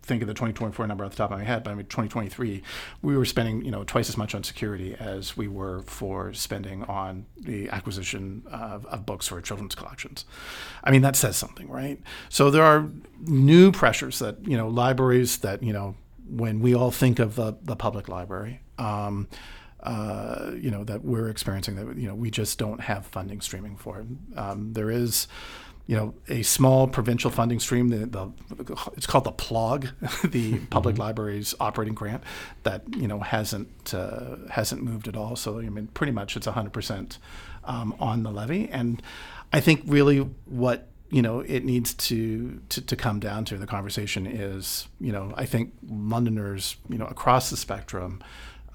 [0.08, 2.64] think of the 2024 number off the top of my head, but I mean 2023,
[3.02, 6.84] we were spending you know twice as much on security as we were for spending
[6.86, 10.26] on the acquisition of, of books for children's collections.
[10.84, 12.00] I mean that says something, right?
[12.30, 12.90] So there are
[13.20, 15.96] new pressures that you know libraries that you know
[16.30, 18.62] when we all think of the the public library.
[18.78, 19.28] Um,
[19.82, 23.78] uh, you know that we're experiencing that you know we just don't have funding streaming
[23.78, 24.06] for.
[24.36, 25.28] Um, there is
[25.88, 27.88] you know, a small provincial funding stream.
[27.88, 29.90] The, the it's called the PLOG,
[30.32, 32.24] the Public Libraries Operating Grant,
[32.64, 35.36] that you know hasn't uh, hasn't moved at all.
[35.38, 37.18] So I mean, pretty much it's 100 percent
[37.64, 38.70] um, on the levy.
[38.70, 39.02] And
[39.54, 43.66] I think really what you know it needs to, to to come down to the
[43.66, 48.22] conversation is you know I think Londoners you know across the spectrum,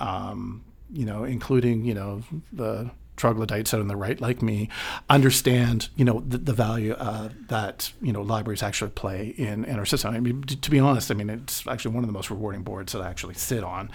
[0.00, 2.90] um, you know, including you know the
[3.22, 4.68] troglodytes out on the right, like me,
[5.08, 9.78] understand you know the, the value uh, that you know libraries actually play in, in
[9.78, 10.12] our system.
[10.14, 12.92] I mean, to be honest, I mean it's actually one of the most rewarding boards
[12.92, 13.90] that I actually sit on.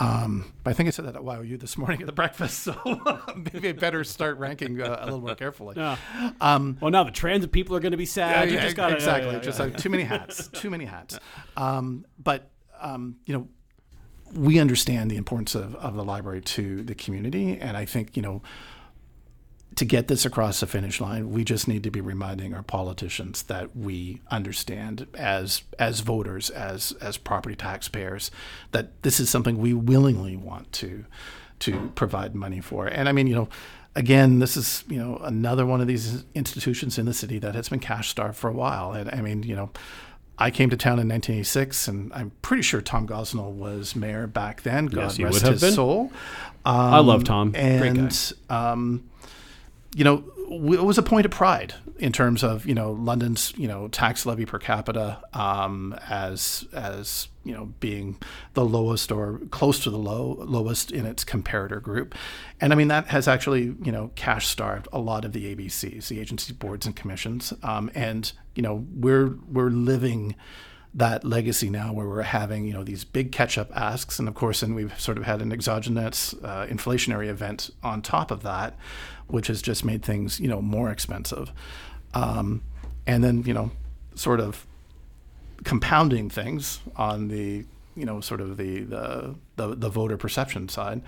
[0.00, 2.76] Um, but I think I said that at YOU this morning at the breakfast, so
[3.52, 5.74] maybe I better start ranking uh, a little more carefully.
[5.76, 5.96] Yeah.
[6.40, 8.48] well, now the transit people are going to be sad.
[8.50, 9.30] You Yeah, just gotta- exactly.
[9.30, 9.64] yeah, yeah, just yeah.
[9.64, 10.48] like too many hats.
[10.48, 11.18] Too many hats.
[11.56, 12.50] Um, but
[12.80, 13.48] um, you know,
[14.34, 18.22] we understand the importance of, of the library to the community, and I think you
[18.22, 18.42] know.
[19.76, 23.44] To get this across the finish line, we just need to be reminding our politicians
[23.44, 28.32] that we understand as as voters, as as property taxpayers,
[28.72, 31.04] that this is something we willingly want to
[31.60, 32.86] to provide money for.
[32.86, 33.48] And I mean, you know,
[33.94, 37.68] again, this is you know another one of these institutions in the city that has
[37.68, 38.92] been cash starved for a while.
[38.92, 39.70] And I mean, you know,
[40.38, 44.62] I came to town in 1986, and I'm pretty sure Tom Gosnell was mayor back
[44.62, 44.86] then.
[44.86, 45.72] God Yes, he rest would have his been.
[45.72, 46.12] soul.
[46.64, 47.52] I love Tom.
[47.56, 49.08] And um,
[49.94, 53.68] you know, it was a point of pride in terms of you know London's you
[53.68, 58.16] know tax levy per capita um, as as you know being
[58.54, 62.14] the lowest or close to the low lowest in its comparator group,
[62.60, 66.08] and I mean that has actually you know cash starved a lot of the ABCs,
[66.08, 70.36] the agency boards and commissions, um, and you know we're we're living
[70.98, 74.18] that legacy now where we're having you know these big catch-up asks.
[74.18, 78.30] And of course and we've sort of had an exogenous uh, inflationary event on top
[78.30, 78.76] of that
[79.28, 81.52] which has just made things you know more expensive.
[82.14, 82.62] Um,
[83.06, 83.70] and then you know
[84.14, 84.66] sort of
[85.64, 91.00] compounding things on the you know sort of the the, the, the voter perception side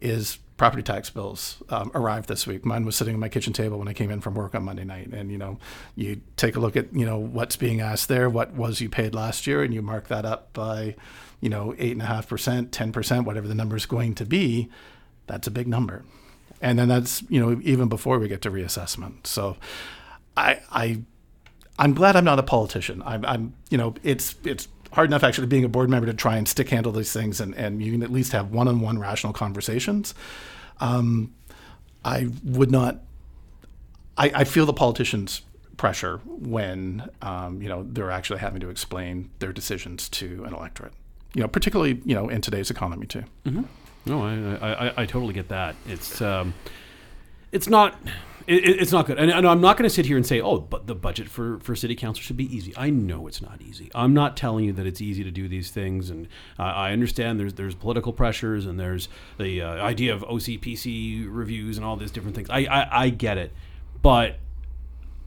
[0.00, 2.64] is property tax bills um, arrived this week.
[2.64, 4.84] Mine was sitting on my kitchen table when I came in from work on Monday
[4.84, 5.58] night, and you know,
[5.96, 9.14] you take a look at you know what's being asked there, what was you paid
[9.14, 10.94] last year, and you mark that up by,
[11.40, 14.24] you know, eight and a half percent, ten percent, whatever the number is going to
[14.24, 14.70] be.
[15.26, 16.04] That's a big number.
[16.60, 19.26] And then that's, you know, even before we get to reassessment.
[19.26, 19.56] So
[20.36, 21.02] I, I,
[21.78, 23.02] I'm glad I'm not a politician.
[23.04, 26.36] I'm, I'm, you know, it's, it's hard enough actually being a board member to try
[26.36, 30.14] and stick handle these things and, and you can at least have one-on-one rational conversations.
[30.80, 31.34] Um,
[32.04, 33.00] I would not,
[34.16, 35.42] I, I feel the politicians
[35.76, 40.92] pressure when, um, you know, they're actually having to explain their decisions to an electorate,
[41.34, 43.24] you know, particularly, you know, in today's economy too.
[44.06, 45.74] No, I, I, I, I totally get that.
[45.86, 46.54] It's um,
[47.50, 47.98] it's not
[48.46, 49.18] it, it's not good.
[49.18, 51.58] And, and I'm not going to sit here and say, oh, but the budget for,
[51.60, 52.72] for city council should be easy.
[52.76, 53.90] I know it's not easy.
[53.94, 56.10] I'm not telling you that it's easy to do these things.
[56.10, 56.28] And
[56.58, 61.76] uh, I understand there's there's political pressures and there's the uh, idea of OCPC reviews
[61.76, 62.50] and all these different things.
[62.50, 63.52] I, I, I get it,
[64.02, 64.36] but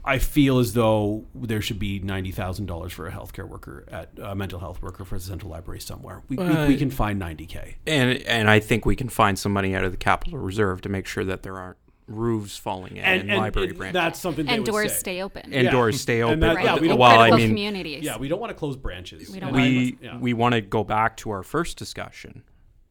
[0.04, 4.10] I feel as though there should be ninety thousand dollars for a healthcare worker at
[4.22, 6.22] a mental health worker for the central library somewhere.
[6.28, 7.76] We, we, we can find ninety k.
[7.86, 10.88] And and I think we can find some money out of the capital reserve to
[10.88, 11.76] make sure that there aren't
[12.08, 13.92] roofs falling in and, library it- branches.
[13.92, 14.98] That's something they and would doors say.
[14.98, 15.42] stay open.
[15.52, 15.70] and Yeah.
[15.70, 16.40] doors stay And open.
[16.40, 18.02] that- but yeah, we don't- well, I critical mean, communities.
[18.04, 19.30] Yeah, we don't want to close branches.
[19.30, 20.18] We don't And want I- we yeah.
[20.18, 22.42] we want to go back to our first discussion.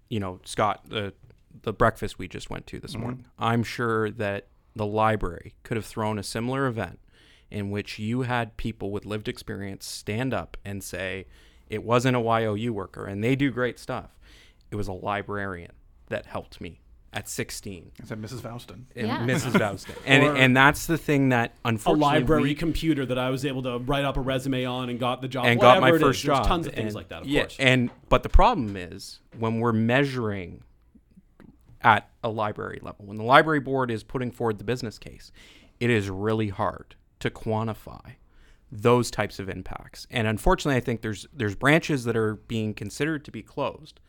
[0.09, 1.13] You know, Scott, the
[1.63, 3.01] the breakfast we just went to this mm-hmm.
[3.01, 3.26] morning.
[3.39, 6.99] I'm sure that the library could have thrown a similar event
[7.49, 11.26] in which you had people with lived experience stand up and say
[11.68, 14.18] it wasn't a YOU worker and they do great stuff.
[14.70, 15.72] It was a librarian
[16.09, 16.82] that helped me
[17.14, 17.91] at 16.
[18.03, 18.41] Is that Mrs.
[18.41, 18.88] Faustin?
[18.95, 19.20] And Yeah.
[19.20, 19.51] Mrs.
[19.60, 19.95] Vouston.
[20.05, 23.30] And Or- and that's the thing that unfortunately a unfortunately library we- computer that I
[23.30, 25.45] was able to write up a resume on and got the job.
[25.45, 26.01] and got my whatever it is.
[26.18, 26.47] first There's job.
[26.47, 27.55] Tons of things and- like that, of yeah, course.
[27.60, 30.64] And but the problem is when we're measuring
[31.82, 35.32] at a library level, when the library board is putting forward the business case,
[35.80, 38.16] it is really hard to quantify
[38.72, 40.08] those types of impacts.
[40.12, 43.99] And unfortunately, I think there's there's branches that are being considered to be closed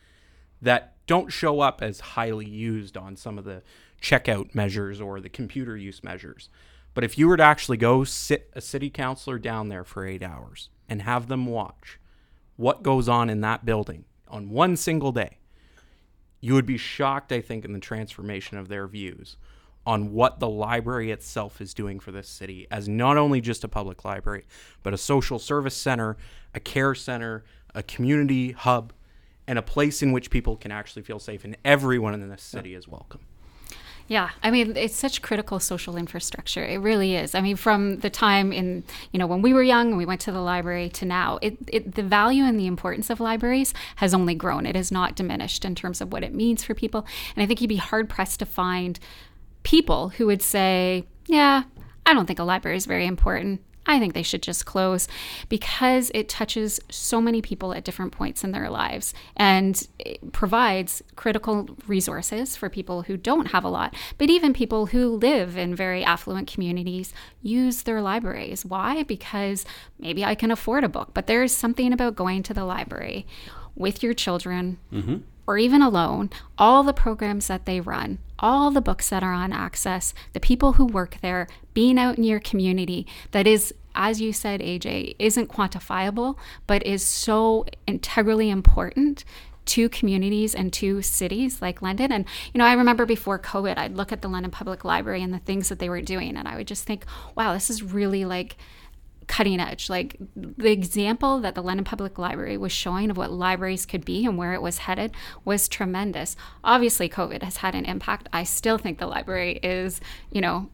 [0.61, 3.63] that don't show up as highly used on some of the
[4.01, 6.51] checkout measures or the computer use measures.
[6.95, 10.23] But if you were to actually go sit a city councilor down there for eight
[10.23, 11.99] hours and have them watch
[12.57, 15.39] what goes on in that building on one single day,
[16.41, 19.37] you would be shocked, I think, in the transformation of their views
[19.87, 23.69] on what the library itself is doing for this city as not only just a
[23.69, 24.45] public library,
[24.83, 26.17] but a social service center,
[26.53, 27.45] a care center,
[27.75, 28.93] a community hub,
[29.49, 32.75] and a place in which people can actually feel safe, and everyone in this city
[32.75, 33.21] is welcome.
[34.07, 36.65] Yeah, I mean, it's such critical social infrastructure.
[36.65, 37.35] It really is.
[37.35, 40.21] I mean, from the time in, you know, when we were young and we went
[40.23, 44.15] to the library to now, it, it the value and the importance of libraries has
[44.15, 44.65] only grown.
[44.65, 47.07] It has not diminished in terms of what it means for people.
[47.35, 48.99] And I think you'd be hard pressed to find
[49.63, 51.65] people who would say, yeah,
[52.07, 53.61] I don't think a library is very important.
[53.89, 55.09] I think they should just close
[55.49, 61.03] because it touches so many people at different points in their lives and it provides
[61.17, 65.75] critical resources for people who don't have a lot, but even people who live in
[65.75, 68.65] very affluent communities use their libraries.
[68.65, 69.03] Why?
[69.05, 69.65] Because
[69.99, 73.27] maybe I can afford a book, but there is something about going to the library
[73.75, 75.17] with your children mm-hmm.
[75.47, 76.29] or even alone,
[76.59, 80.75] all the programs that they run, all the books that are on access, the people
[80.75, 85.49] who work there, being out in your community that is, as you said, AJ, isn't
[85.49, 86.37] quantifiable,
[86.67, 89.25] but is so integrally important
[89.67, 92.11] to communities and to cities like London.
[92.11, 92.25] And,
[92.55, 95.39] you know, I remember before COVID, I'd look at the London Public Library and the
[95.39, 98.57] things that they were doing, and I would just think, wow, this is really like
[99.29, 99.89] cutting edge.
[99.89, 104.25] Like the example that the London Public Library was showing of what libraries could be
[104.27, 105.13] and where it was headed
[105.45, 106.35] was tremendous.
[106.65, 108.29] Obviously, COVID has had an impact.
[108.33, 110.01] I still think the library is,
[110.33, 110.71] you know,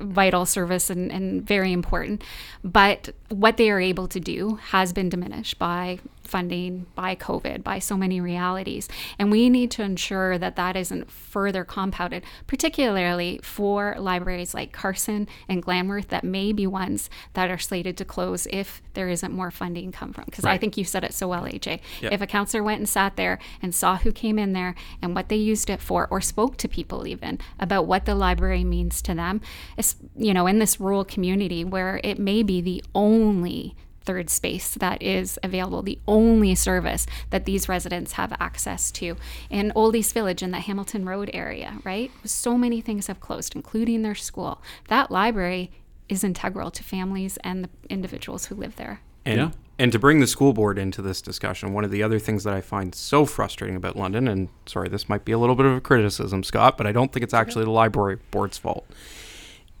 [0.00, 2.22] vital service and, and very important.
[2.62, 7.78] But what they are able to do has been diminished by funding, by COVID, by
[7.78, 8.88] so many realities.
[9.18, 15.28] And we need to ensure that that isn't further compounded, particularly for libraries like Carson
[15.48, 19.50] and Glanworth that may be ones that are slated to close if there isn't more
[19.50, 20.24] funding come from.
[20.24, 21.80] Because I think you said it so well, AJ.
[22.12, 25.28] If a counselor went and sat there and saw who came in there and what
[25.28, 29.14] they used it for, or spoke to people even about what the library means to
[29.14, 29.40] them,
[29.86, 34.74] it's, you know, in this rural community where it may be the only third space
[34.74, 39.16] that is available, the only service that these residents have access to.
[39.50, 42.10] In Old East Village in the Hamilton Road area, right?
[42.24, 44.62] So many things have closed, including their school.
[44.88, 45.72] That library
[46.08, 49.00] is integral to families and the individuals who live there.
[49.24, 49.50] And, Yeah.
[49.76, 52.54] and to bring the school board into this discussion, one of the other things that
[52.54, 55.76] I find so frustrating about London, and sorry, this might be a little bit of
[55.76, 58.86] a criticism, Scott, but I don't think it's actually the library board's fault,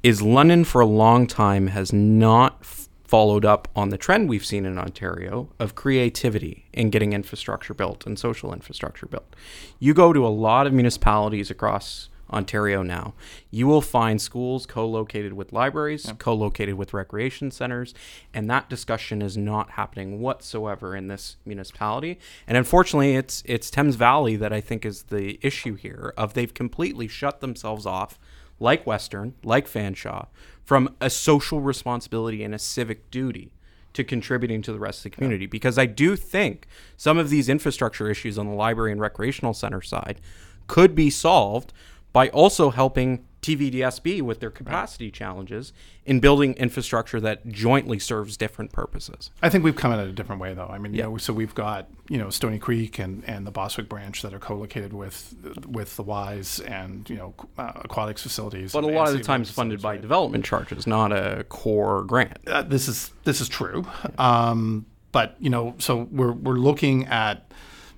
[0.06, 4.64] is London for a long time has not followed up on the trend we've seen
[4.64, 9.34] in Ontario of creativity in getting infrastructure built and social infrastructure built.
[9.80, 13.14] You go to a lot of municipalities across Ontario now,
[13.50, 17.92] you will find schools co located with libraries, co located with recreation centers,
[18.32, 22.18] and that discussion is not happening whatsoever in this municipality.
[22.46, 26.54] And unfortunately, it's, it's Thames Valley that I think is the issue here of they've
[26.54, 28.20] completely shut themselves off,
[28.58, 30.26] like Western, like Fanshawe,
[30.64, 33.52] from a social responsibility and a civic duty
[33.92, 35.46] to contributing to the rest of the community.
[35.46, 39.80] Because I do think some of these infrastructure issues on the library and recreational center
[39.80, 40.20] side
[40.66, 41.72] could be solved
[42.12, 45.72] by also helping TVDSB with their capacity challenges
[46.04, 49.30] in building infrastructure that jointly serves different purposes.
[49.40, 50.66] I think we've come at it a different way, though.
[50.66, 53.88] I mean, you know, so we've got you know Stoney Creek and, and the Bostwick
[53.88, 55.32] branch that are co-located with
[55.68, 58.72] with the Wise and you know uh, aquatics facilities.
[58.72, 62.38] But a lot of the times funded by development charges, not a core grant.
[62.48, 63.86] Uh, this is this is true,
[64.18, 67.52] um, but you know, so we're we're looking at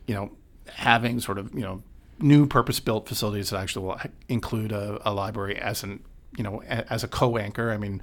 [0.06, 0.30] you know
[0.68, 1.82] having sort of you know
[2.20, 6.02] new purpose-built facilities that actually will include a, a library as an
[6.36, 7.70] you know a, as a co-anchor.
[7.70, 8.00] I mean,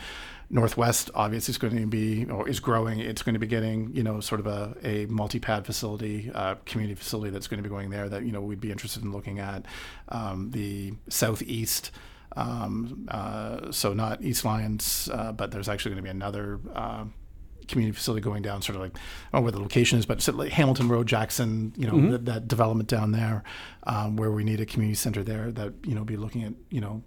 [0.50, 3.00] Northwest obviously is going to be or is growing.
[3.00, 6.96] It's going to be getting you know sort of a, a multi-pad facility, uh, community
[6.96, 9.40] facility that's going to be going there that you know we'd be interested in looking
[9.40, 9.66] at.
[10.10, 11.92] Um, the Southeast.
[12.38, 17.06] Um, uh, so not East Lions, uh, but there's actually going to be another uh,
[17.68, 19.00] community facility going down, sort of like I
[19.32, 22.12] don't know where the location is, but like Hamilton Road, Jackson, you know, mm-hmm.
[22.12, 23.44] that, that, development down there,
[23.84, 26.82] um, where we need a community center there that you know be looking at you
[26.82, 27.04] know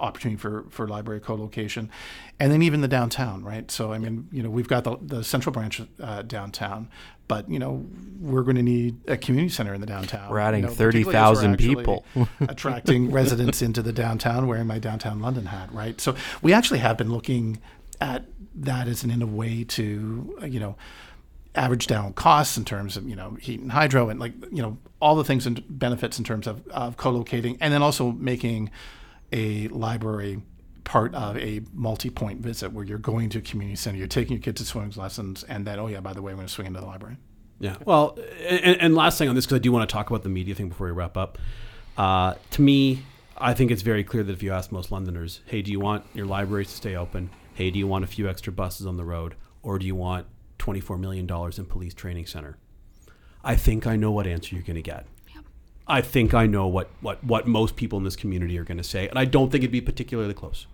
[0.00, 1.90] opportunity for for library co-location,
[2.38, 3.70] and then even the downtown, right?
[3.70, 6.88] So I mean, you know, we've got the, the central branch uh, downtown,
[7.26, 7.86] but you know,
[8.20, 10.30] we're going to need a community center in the downtown.
[10.30, 12.04] We're adding you know, thirty thousand people,
[12.40, 16.00] attracting residents into the downtown, wearing my downtown London hat, right?
[16.00, 17.60] So we actually have been looking
[18.00, 18.24] at
[18.64, 20.76] that an in a way to you know
[21.54, 24.78] average down costs in terms of you know heat and hydro and like you know
[25.00, 28.70] all the things and benefits in terms of, of co-locating and then also making
[29.32, 30.40] a library
[30.84, 34.42] part of a multi-point visit where you're going to a community center you're taking your
[34.42, 36.66] kids to swimming lessons and then oh yeah by the way i'm going to swing
[36.66, 37.16] into the library.
[37.60, 37.74] Yeah.
[37.84, 40.28] Well and, and last thing on this because i do want to talk about the
[40.28, 41.38] media thing before we wrap up.
[41.96, 43.02] Uh, to me
[43.36, 46.04] i think it's very clear that if you ask most londoners hey do you want
[46.14, 49.04] your libraries to stay open hey, do you want a few extra buses on the
[49.04, 49.34] road
[49.64, 50.28] or do you want
[50.60, 52.56] $24 million in police training center?
[53.42, 55.06] I think I know what answer you're going to get.
[55.88, 58.84] I think I know what, what, what most people in this community are going to
[58.84, 60.68] say, and I don't think it'd be particularly close.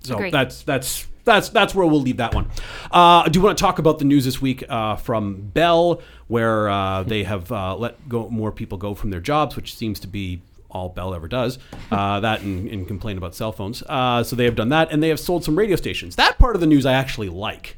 [0.00, 0.32] So Agreed.
[0.32, 2.46] that's that's that's that's where we'll leave that one.
[2.92, 6.68] Uh, I do want to talk about the news this week uh, from Bell, where
[6.68, 10.06] uh, they have uh, let go more people go from their jobs, which seems to
[10.06, 10.42] be
[10.76, 11.58] all Bell ever does.
[11.90, 13.82] Uh, that and, and, complain about cell phones.
[13.82, 16.16] Uh, so they have done that, and they have sold some radio stations.
[16.16, 17.76] That part of the news I actually like.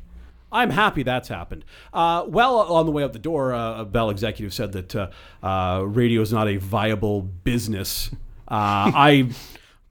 [0.51, 1.65] I'm happy that's happened.
[1.93, 5.11] Uh, well, on the way out the door, uh, a Bell executive said that uh,
[5.43, 8.11] uh, radio is not a viable business.
[8.49, 9.31] I.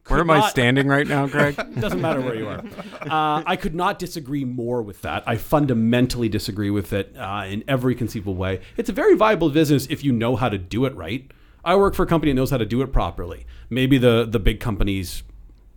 [0.08, 1.56] Where am not, I standing right now, Greg?
[1.80, 2.60] doesn't matter where you are.
[3.02, 5.24] Uh, I could not disagree more with that.
[5.28, 8.62] I fundamentally disagree with it uh, in every conceivable way.
[8.78, 11.30] It's a very viable business if you know how to do it right.
[11.68, 13.46] I work for a company that knows how to do it properly.
[13.70, 15.24] Maybe the the big companies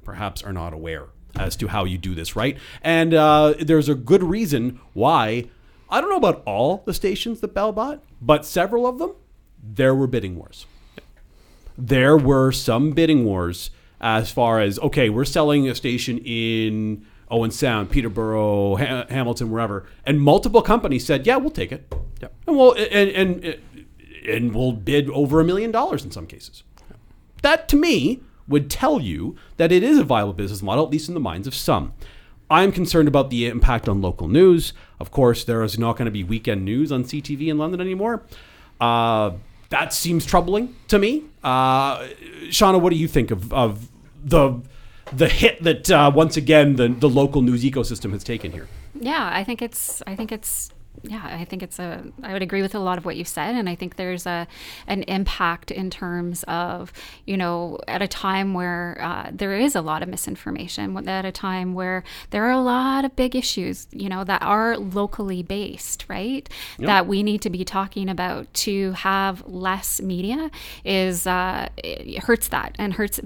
[0.05, 2.57] perhaps are not aware as to how you do this right.
[2.80, 5.49] And uh, there's a good reason why.
[5.93, 9.16] I don't know about all the stations that Bell bought, but several of them,
[9.61, 10.66] there were bidding wars.
[11.76, 13.70] There were some bidding wars
[14.01, 19.86] as far as okay, we're selling a station in Owen Sound, Peterborough, ha- Hamilton, wherever,
[20.07, 23.61] and multiple companies said, "Yeah, we'll take it." Yeah, and well, and, and and
[24.52, 26.62] will bid over a million dollars in some cases.
[27.42, 31.08] That to me would tell you that it is a viable business model, at least
[31.08, 31.94] in the minds of some.
[32.50, 34.72] I'm concerned about the impact on local news.
[34.98, 38.24] Of course, there is not going to be weekend news on CTV in London anymore.
[38.80, 39.32] Uh,
[39.68, 41.24] that seems troubling to me.
[41.44, 42.00] Uh,
[42.48, 43.88] Shawna, what do you think of, of
[44.22, 44.60] the
[45.12, 48.68] the hit that uh, once again the, the local news ecosystem has taken here?
[48.94, 50.70] Yeah, I think it's I think it's
[51.03, 52.05] yeah, I think it's a.
[52.22, 54.46] I would agree with a lot of what you said, and I think there's a
[54.86, 56.92] an impact in terms of
[57.26, 61.32] you know at a time where uh, there is a lot of misinformation, at a
[61.32, 66.05] time where there are a lot of big issues, you know, that are locally based,
[66.09, 66.48] right?
[66.78, 66.86] Yep.
[66.86, 68.53] That we need to be talking about.
[68.61, 70.51] To have less media
[70.84, 71.68] is uh,
[72.22, 73.20] hurts that and hurts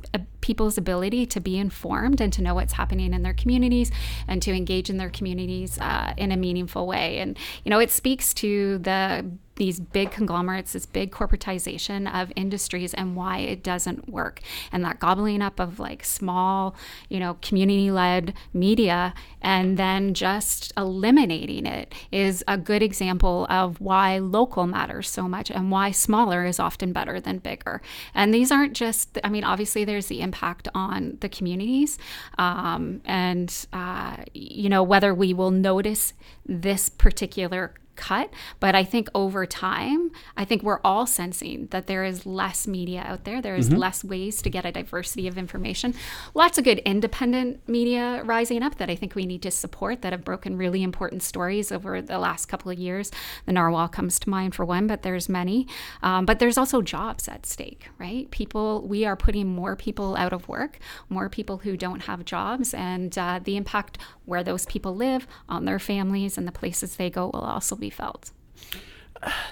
[0.45, 3.91] people's ability to be informed and to know what's happening in their communities
[4.29, 7.17] and to engage in their communities uh, in a meaningful way.
[7.17, 9.25] And, you know, it speaks to the
[9.57, 14.41] these big conglomerates, this big corporatization of industries, and why it doesn't work.
[14.73, 16.75] And that gobbling up of like small,
[17.09, 23.81] you know, community led media and then just eliminating it is a good example of
[23.81, 27.81] why local matters so much and why smaller is often better than bigger.
[28.15, 31.99] And these aren't just, I mean, obviously there's the impact on the communities.
[32.39, 36.13] Um, and, uh, you know, whether we will notice
[36.47, 38.31] this particular cut.
[38.61, 43.03] But I think over time, I think we're all sensing that there is less media
[43.07, 43.41] out there.
[43.41, 43.79] There is mm-hmm.
[43.79, 45.95] less ways to get a diversity of information.
[46.35, 50.13] Lots of good independent media rising up that I think we need to support that
[50.13, 53.11] have broken really important stories over the last couple of years.
[53.47, 55.67] The Narwhal comes to mind for one, but there's many.
[56.03, 58.31] Um, but there's also jobs at stake, right?
[58.31, 60.79] People, we are putting more people out of work,
[61.09, 65.65] more people who don't have jobs, and uh, the impact where those people live on
[65.65, 68.33] their families and the places they go will also be be felt?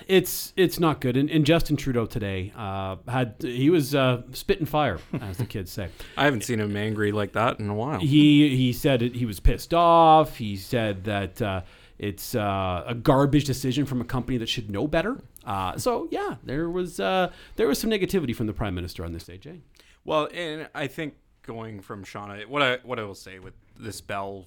[0.07, 1.17] It's it's not good.
[1.17, 5.71] And, and Justin Trudeau today uh, had he was uh, spitting fire, as the kids
[5.71, 5.89] say.
[6.17, 8.01] I haven't seen him angry like that in a while.
[8.01, 10.37] He he said it, he was pissed off.
[10.37, 11.63] He said that uh,
[11.99, 15.23] it's uh, a garbage decision from a company that should know better.
[15.47, 19.13] Uh, so yeah, there was uh, there was some negativity from the prime minister on
[19.13, 19.61] this day, Jay.
[20.05, 21.15] Well, and I think
[21.45, 24.47] going from Shawna, what I what I will say with this Bell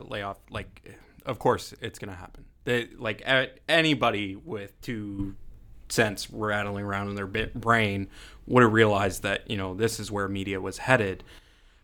[0.00, 2.44] layoff, like of course it's going to happen.
[2.64, 3.22] They, like
[3.68, 5.36] anybody with two
[5.88, 8.08] cents rattling around in their brain
[8.46, 11.22] would have realized that you know this is where media was headed.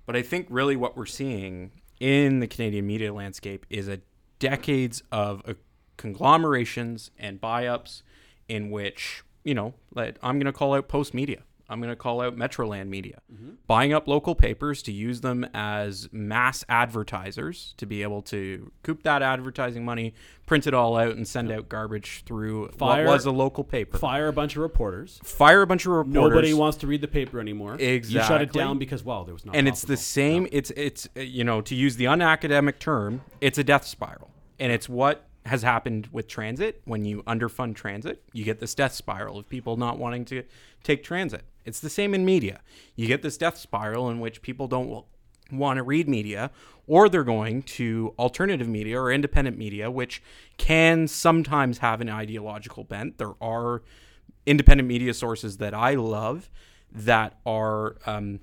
[0.07, 1.71] But I think really what we're seeing
[2.01, 4.01] in the Canadian media landscape is a
[4.39, 5.55] decades of uh,
[5.97, 8.03] conglomerations and buy-ups
[8.49, 12.37] in which you know I'm going to call out Postmedia I'm going to call out
[12.37, 13.53] Metroland Media, mm-hmm.
[13.67, 19.03] buying up local papers to use them as mass advertisers to be able to coop
[19.05, 20.15] that advertising money,
[20.47, 23.99] print it all out, and send out garbage through fire, what was a local paper.
[23.99, 25.21] Fire a bunch of reporters.
[25.23, 26.15] Fire a bunch of reporters.
[26.15, 27.75] Nobody wants to read the paper anymore.
[27.75, 28.15] Exactly.
[28.15, 29.57] You shut it down because well, there was not.
[29.57, 30.45] And it's the same.
[30.45, 30.49] No.
[30.53, 34.89] It's it's you know to use the unacademic term, it's a death spiral, and it's
[34.89, 36.83] what has happened with transit.
[36.85, 40.45] When you underfund transit, you get this death spiral of people not wanting to
[40.83, 41.43] take transit.
[41.65, 42.61] It's the same in media.
[42.97, 45.05] You get this death spiral in which people don't
[45.51, 46.51] want to read media
[46.87, 50.23] or they're going to alternative media or independent media, which
[50.59, 53.19] can sometimes have an ideological bent.
[53.19, 53.83] There are
[54.47, 56.51] independent media sources that I love
[56.91, 58.41] that are um,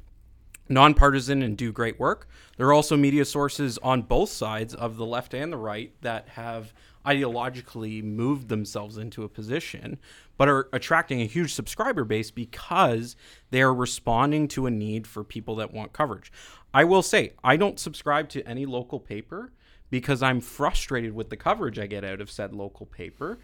[0.70, 2.28] nonpartisan and do great work.
[2.58, 6.30] There are also media sources on both sides of the left and the right that
[6.30, 6.74] have
[7.06, 9.98] ideologically moved themselves into a position,
[10.38, 13.16] but are attracting a huge subscriber base because
[13.52, 16.32] they're responding to a need for people that want coverage.
[16.74, 19.52] I will say, I don't subscribe to any local paper
[19.90, 23.40] because I'm frustrated with the coverage I get out of said local paper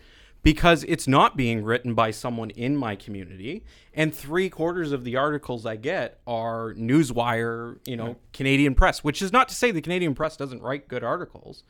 [0.45, 3.63] because it's not being written by someone in my community
[3.95, 9.23] and three quarters of the articles i get are newswire you know canadian press which
[9.23, 11.63] is not to say the canadian press doesn't write good articles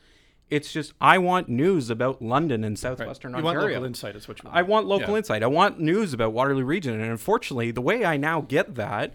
[0.50, 3.42] it's just I want news about London and southwestern right.
[3.42, 3.66] you Ontario.
[3.66, 4.58] want local insight, is what you want.
[4.58, 5.18] I want local yeah.
[5.18, 5.44] insight.
[5.44, 9.14] I want news about Waterloo Region, and unfortunately, the way I now get that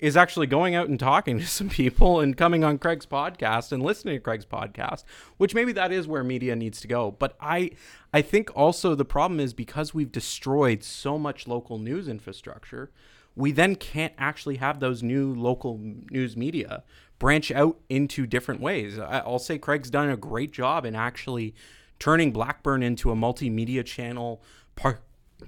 [0.00, 3.82] is actually going out and talking to some people and coming on Craig's podcast and
[3.82, 5.04] listening to Craig's podcast,
[5.36, 7.12] which maybe that is where media needs to go.
[7.12, 7.70] But I
[8.12, 12.90] I think also the problem is because we've destroyed so much local news infrastructure,
[13.36, 15.78] we then can't actually have those new local
[16.10, 16.82] news media
[17.24, 18.98] branch out into different ways.
[18.98, 21.54] I'll say Craig's done a great job in actually
[21.98, 24.42] turning Blackburn into a multimedia channel
[24.76, 25.00] par-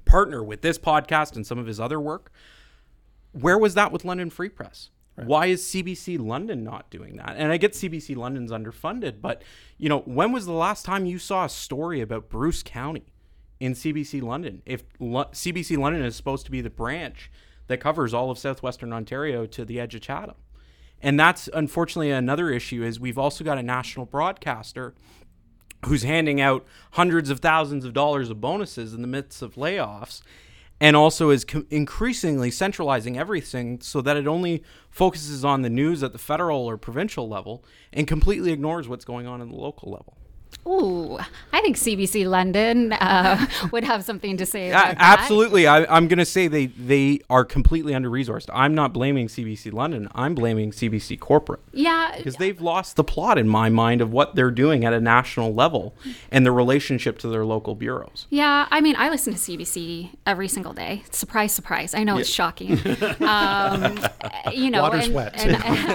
[0.07, 2.33] partner with this podcast and some of his other work.
[3.33, 4.89] Where was that with London Free Press?
[5.19, 5.27] Right.
[5.27, 7.35] Why is CBC London not doing that?
[7.37, 9.43] And I get CBC London's underfunded, but
[9.77, 13.13] you know, when was the last time you saw a story about Bruce County
[13.61, 14.63] in CBC London?
[14.65, 17.31] If L- CBC London is supposed to be the branch
[17.67, 20.37] that covers all of southwestern Ontario to the edge of Chatham,
[21.03, 24.95] and that's unfortunately another issue is we've also got a national broadcaster
[25.85, 30.23] who's handing out hundreds of thousands of dollars of bonuses in the midst of layoffs
[30.81, 36.13] and also is increasingly centralizing everything so that it only focuses on the news at
[36.13, 40.19] the federal or provincial level and completely ignores what's going on in the local level.
[40.67, 41.17] Ooh,
[41.53, 45.19] I think CBC London uh, would have something to say about that.
[45.21, 45.67] Absolutely.
[45.67, 48.51] I, am going to say they, they are completely under resourced.
[48.53, 50.09] I'm not blaming CBC London.
[50.13, 51.61] I'm blaming CBC corporate.
[51.73, 52.15] Yeah.
[52.17, 55.55] Because they've lost the plot in my mind of what they're doing at a national
[55.55, 55.95] level
[56.33, 58.27] and the relationship to their local bureaus.
[58.31, 58.67] Yeah.
[58.69, 61.05] I mean, I listen to CBC every single day.
[61.13, 61.95] Surprise, surprise.
[61.95, 62.21] I know yeah.
[62.23, 62.73] it's shocking.
[63.21, 64.01] um,
[64.53, 65.33] you know, Water's and, wet.
[65.37, 65.87] And, and,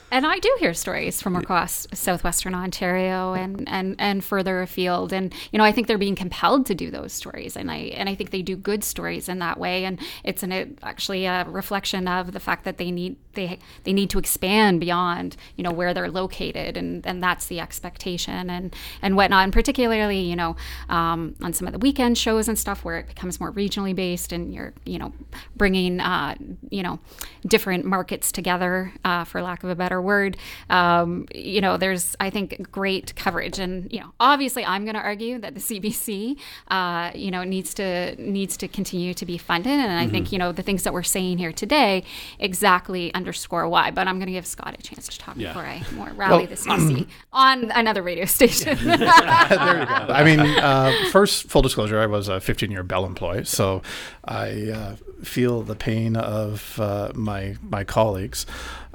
[0.10, 5.12] and I do hear stories from across southwestern Ontario and, and, and further afield.
[5.12, 7.56] And, you know, I think they're being compelled to do those stories.
[7.56, 9.84] And I, and I think they do good stories in that way.
[9.84, 14.10] And it's an, actually a reflection of the fact that they need, they, they need
[14.10, 16.76] to expand beyond, you know, where they're located.
[16.76, 19.44] And, and that's the expectation and, and whatnot.
[19.44, 20.56] And particularly, you know,
[20.88, 24.32] um, on some of the weekend shows and stuff where it becomes more regionally based
[24.32, 25.12] and you're, you know,
[25.56, 26.34] bringing, uh,
[26.70, 26.98] you know,
[27.46, 30.36] different markets together, uh, for lack of a better word.
[30.68, 33.58] Um, you know, there's, I think, great coverage.
[33.58, 37.74] And, you know, obviously I'm going to argue that the CBC, uh, you know, needs
[37.74, 39.72] to, needs to continue to be funded.
[39.72, 40.12] And I mm-hmm.
[40.12, 42.04] think, you know, the things that we're saying here today
[42.38, 43.90] exactly underscore why.
[43.90, 45.48] But I'm going to give Scott a chance to talk yeah.
[45.48, 48.76] before I more rally well, the CBC on another radio station.
[48.84, 50.06] there you go.
[50.08, 53.44] I mean, uh, first, full disclosure, I was a 15 year Bell employee.
[53.44, 53.82] So
[54.24, 58.46] I uh, feel the pain of uh, my, my colleagues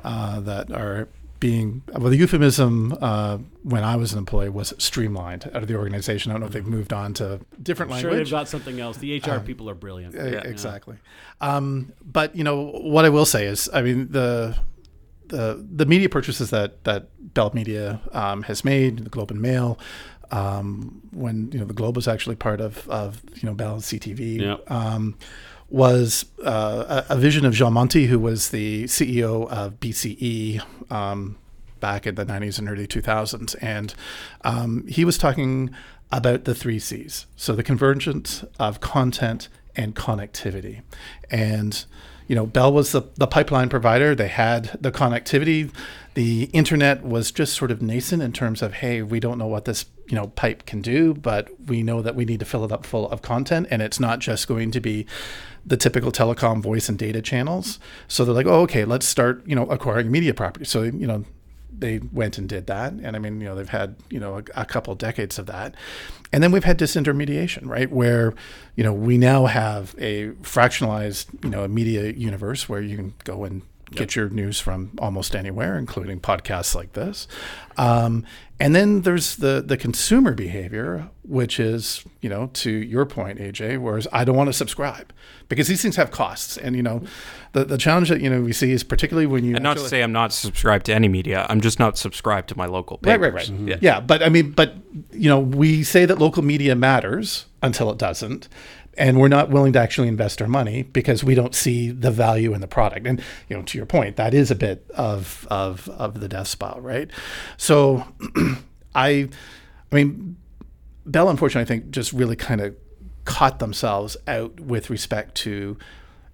[0.04, 1.08] uh, that are
[1.42, 5.76] being well the euphemism uh, when I was an employee was streamlined out of the
[5.76, 6.32] organization.
[6.32, 8.12] I don't know if they've moved on to different I'm language.
[8.14, 8.98] Sure, they've got something else.
[8.98, 10.16] The HR um, people are brilliant.
[10.16, 10.42] Yeah.
[10.46, 10.98] Exactly.
[11.42, 14.56] Um, but you know what I will say is, I mean the
[15.28, 19.78] the the media purchases that that Bell Media um, has made, the Globe and Mail.
[20.30, 24.40] Um, when you know the Globe was actually part of, of you know Bell CTV,
[24.40, 24.72] yep.
[25.72, 30.62] Was uh, a, vision of Jean Monty, who was the CEO of BCE
[30.92, 31.38] um,
[31.80, 33.56] back in the 90s and early 2000s.
[33.62, 33.96] And
[34.44, 35.72] um, he was talking
[36.12, 37.26] about the three C's.
[37.36, 40.82] So the convergence of content and connectivity.
[41.30, 41.86] And,
[42.32, 44.16] you know, Bell was the, the pipeline provider.
[44.16, 45.70] They had the connectivity.
[46.14, 49.66] The internet was just sort of nascent in terms of, hey, we don't know what
[49.66, 52.72] this you know pipe can do but we know that we need to fill it
[52.72, 55.06] up full of content and it's not just going to be
[55.66, 57.80] the typical telecom voice and data channels.
[58.08, 60.70] So they're like, oh, okay, let's start, you know, acquiring media properties.
[60.70, 61.26] So, you know,
[61.82, 62.94] they went and did that.
[62.94, 65.76] And I mean, you know, they've had, you know, a, a, couple decades of that.
[66.32, 67.92] And then we've had disintermediation, right?
[67.92, 68.34] Where,
[68.76, 73.14] you know, we now have a fractionalized, you know, a media universe where you can
[73.26, 77.28] go and get your news from almost anywhere, including podcasts like this.
[77.78, 78.26] Um,
[78.60, 83.80] and then there's the the consumer behavior, which is, you know, to your point, AJ,
[83.80, 85.12] whereas I don't want to subscribe
[85.50, 86.58] because these things have costs.
[86.58, 87.02] And, you know,
[87.54, 89.56] the, the challenge that, you know, we see is particularly when you.
[89.56, 92.58] And not to say I'm not subscribed to any media, I'm just not subscribed to
[92.58, 93.20] my local papers.
[93.20, 93.48] Right, right, right.
[93.48, 93.68] Mm-hmm.
[93.68, 93.78] Yeah.
[93.82, 94.00] yeah.
[94.00, 94.76] But I mean, but,
[95.12, 98.48] you know, we say that local media matters until it doesn't
[98.98, 102.54] and we're not willing to actually invest our money because we don't see the value
[102.54, 103.08] in the product.
[103.08, 106.48] And you know, to your point, that is a bit of of of the death
[106.48, 107.10] spiral, right?
[107.58, 108.06] So,
[108.96, 109.30] I,
[109.92, 110.38] I mean,
[111.06, 112.76] Bell, unfortunately, I think just really kind of
[113.26, 115.78] caught themselves out with respect to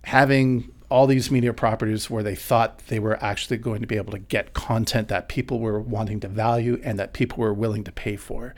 [0.03, 4.11] having all these media properties where they thought they were actually going to be able
[4.11, 7.91] to get content that people were wanting to value and that people were willing to
[7.91, 8.55] pay for.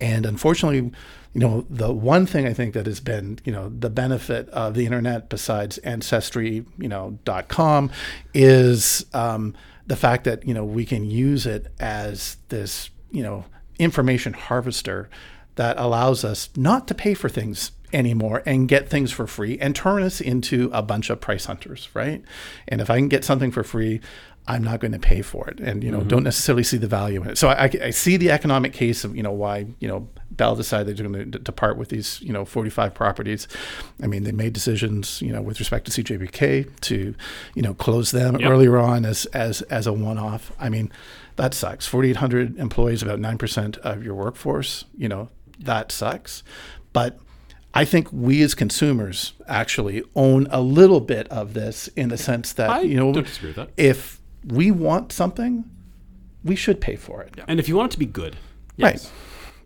[0.00, 0.90] And unfortunately,
[1.34, 4.72] you know, the one thing I think that has been, you know, the benefit of
[4.72, 7.18] the internet besides ancestry, you know,
[7.48, 7.90] .com
[8.32, 9.54] is um,
[9.86, 13.44] the fact that, you know, we can use it as this, you know,
[13.78, 15.10] information harvester
[15.56, 19.74] that allows us not to pay for things anymore and get things for free and
[19.74, 22.22] turn us into a bunch of price hunters, right?
[22.68, 24.00] And if I can get something for free,
[24.48, 26.08] I'm not going to pay for it, and you know, mm-hmm.
[26.08, 27.38] don't necessarily see the value in it.
[27.38, 30.86] So I, I, see the economic case of you know why you know Bell decided
[30.86, 33.48] they're going to depart with these you know 45 properties.
[34.00, 37.16] I mean, they made decisions you know with respect to CJBK to
[37.56, 38.48] you know close them yep.
[38.48, 40.52] earlier on as as as a one-off.
[40.60, 40.92] I mean,
[41.34, 41.88] that sucks.
[41.88, 44.84] 4,800 employees, about nine percent of your workforce.
[44.96, 45.28] You know,
[45.58, 46.44] that sucks,
[46.92, 47.18] but
[47.76, 52.52] I think we as consumers actually own a little bit of this in the sense
[52.54, 53.70] that I you know that.
[53.76, 55.64] if we want something,
[56.44, 57.34] we should pay for it.
[57.36, 57.44] Yeah.
[57.48, 58.36] And if you want it to be good,
[58.76, 59.04] yes.
[59.04, 59.12] right?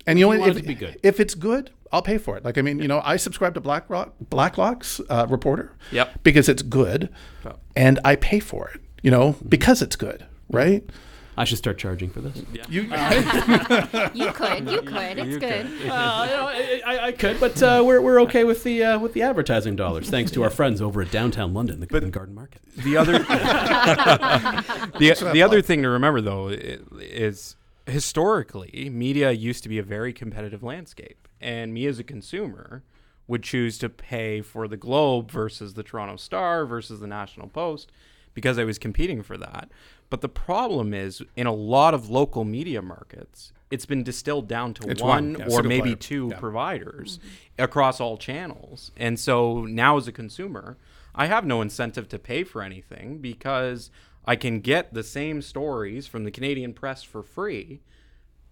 [0.06, 2.44] And you, know, if, it if, if it's good, I'll pay for it.
[2.44, 2.82] Like I mean, yeah.
[2.82, 6.22] you know, I subscribe to BlackRock, Blacklock's uh, reporter, yep.
[6.22, 7.10] because it's good,
[7.44, 7.56] oh.
[7.76, 8.80] and I pay for it.
[9.02, 9.48] You know, mm-hmm.
[9.48, 10.88] because it's good, right?
[11.36, 12.42] I should start charging for this.
[12.52, 12.64] Yeah.
[12.68, 15.18] You, uh, you could, you could.
[15.18, 15.66] It's you good.
[15.66, 15.90] Could.
[15.90, 16.48] Uh, you know,
[16.86, 20.10] I, I, could, but uh, we're, we're okay with the uh, with the advertising dollars,
[20.10, 22.60] thanks to our friends over at downtown London, the Covent Garden Market.
[22.76, 23.12] The other
[24.98, 27.56] the, the other thing to remember though is
[27.86, 32.82] historically media used to be a very competitive landscape, and me as a consumer
[33.26, 37.92] would choose to pay for the Globe versus the Toronto Star versus the National Post
[38.34, 39.70] because I was competing for that.
[40.10, 44.74] But the problem is, in a lot of local media markets, it's been distilled down
[44.74, 45.36] to one, one.
[45.38, 45.96] Yeah, or maybe player.
[45.96, 46.38] two yeah.
[46.38, 47.62] providers mm-hmm.
[47.62, 48.90] across all channels.
[48.96, 50.76] And so now, as a consumer,
[51.14, 53.90] I have no incentive to pay for anything because
[54.24, 57.80] I can get the same stories from the Canadian press for free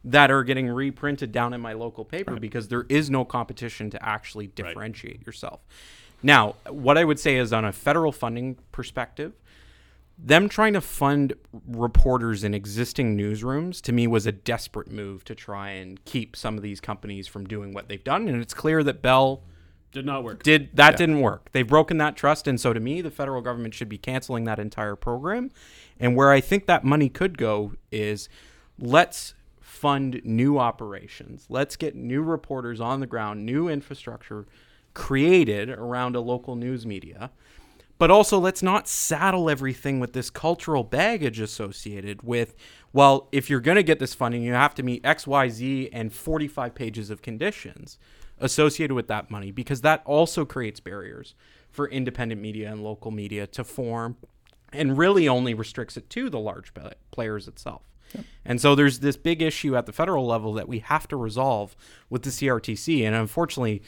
[0.04, 2.40] that are getting reprinted down in my local paper right.
[2.40, 5.26] because there is no competition to actually differentiate right.
[5.26, 5.60] yourself.
[6.22, 9.32] Now, what I would say is on a federal funding perspective,
[10.18, 11.34] them trying to fund
[11.66, 16.56] reporters in existing newsrooms to me was a desperate move to try and keep some
[16.56, 19.42] of these companies from doing what they've done and it's clear that Bell
[19.92, 20.42] did not work.
[20.42, 20.96] Did that yeah.
[20.96, 21.50] didn't work.
[21.52, 24.58] They've broken that trust and so to me the federal government should be canceling that
[24.58, 25.50] entire program.
[26.00, 28.28] And where I think that money could go is
[28.78, 31.46] let's fund new operations.
[31.48, 34.46] Let's get new reporters on the ground, new infrastructure
[34.94, 37.30] created around a local news media.
[37.98, 42.54] But also, let's not saddle everything with this cultural baggage associated with,
[42.92, 45.90] well, if you're going to get this funding, you have to meet X, Y, Z
[45.92, 47.98] and 45 pages of conditions
[48.38, 51.34] associated with that money, because that also creates barriers
[51.70, 54.16] for independent media and local media to form
[54.72, 56.72] and really only restricts it to the large
[57.10, 57.82] players itself.
[58.44, 61.76] And so there's this big issue at the federal level that we have to resolve
[62.08, 63.02] with the CRTC.
[63.04, 63.82] And unfortunately,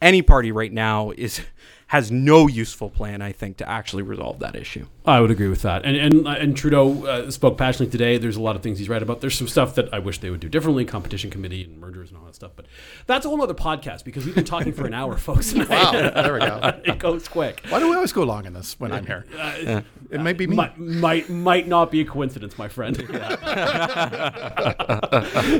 [0.00, 1.40] any party right now is
[1.88, 4.86] has no useful plan, I think, to actually resolve that issue.
[5.06, 5.86] I would agree with that.
[5.86, 8.18] And and, and Trudeau uh, spoke passionately today.
[8.18, 9.22] There's a lot of things he's right about.
[9.22, 12.18] There's some stuff that I wish they would do differently, competition committee and mergers and
[12.18, 12.52] all that stuff.
[12.56, 12.66] But
[13.06, 15.54] that's a whole other podcast because we've been talking for an hour, folks.
[15.54, 16.60] wow, there we go.
[16.84, 17.62] it goes quick.
[17.70, 19.24] Why do we always go long in this when I'm here?
[19.38, 19.80] Uh, yeah.
[20.10, 20.56] It might be me.
[20.56, 22.96] Might, might might not be a coincidence, my friend.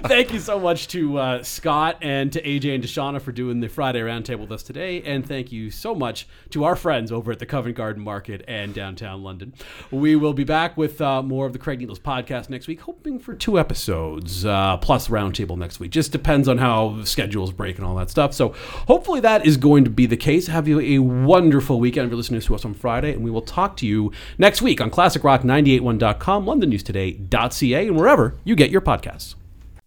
[0.07, 3.61] Thank you so much to uh, Scott and to AJ and to Shawna for doing
[3.61, 7.13] the Friday Roundtable with us today, and thank you so much much to our friends
[7.13, 9.53] over at the Covent Garden Market and downtown London.
[9.91, 13.19] We will be back with uh, more of the Craig Needles podcast next week, hoping
[13.19, 15.91] for two episodes uh, plus roundtable next week.
[15.91, 18.33] Just depends on how schedules break and all that stuff.
[18.33, 18.55] So
[18.87, 20.47] hopefully that is going to be the case.
[20.47, 23.77] Have you a wonderful weekend for listening to us on Friday, and we will talk
[23.79, 29.35] to you next week on ClassicRock981.com, LondonNewsToday.ca, and wherever you get your podcasts.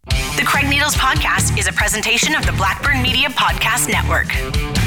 [0.05, 4.80] The Craig Needles Podcast is a presentation of the Blackburn Media Podcast Network.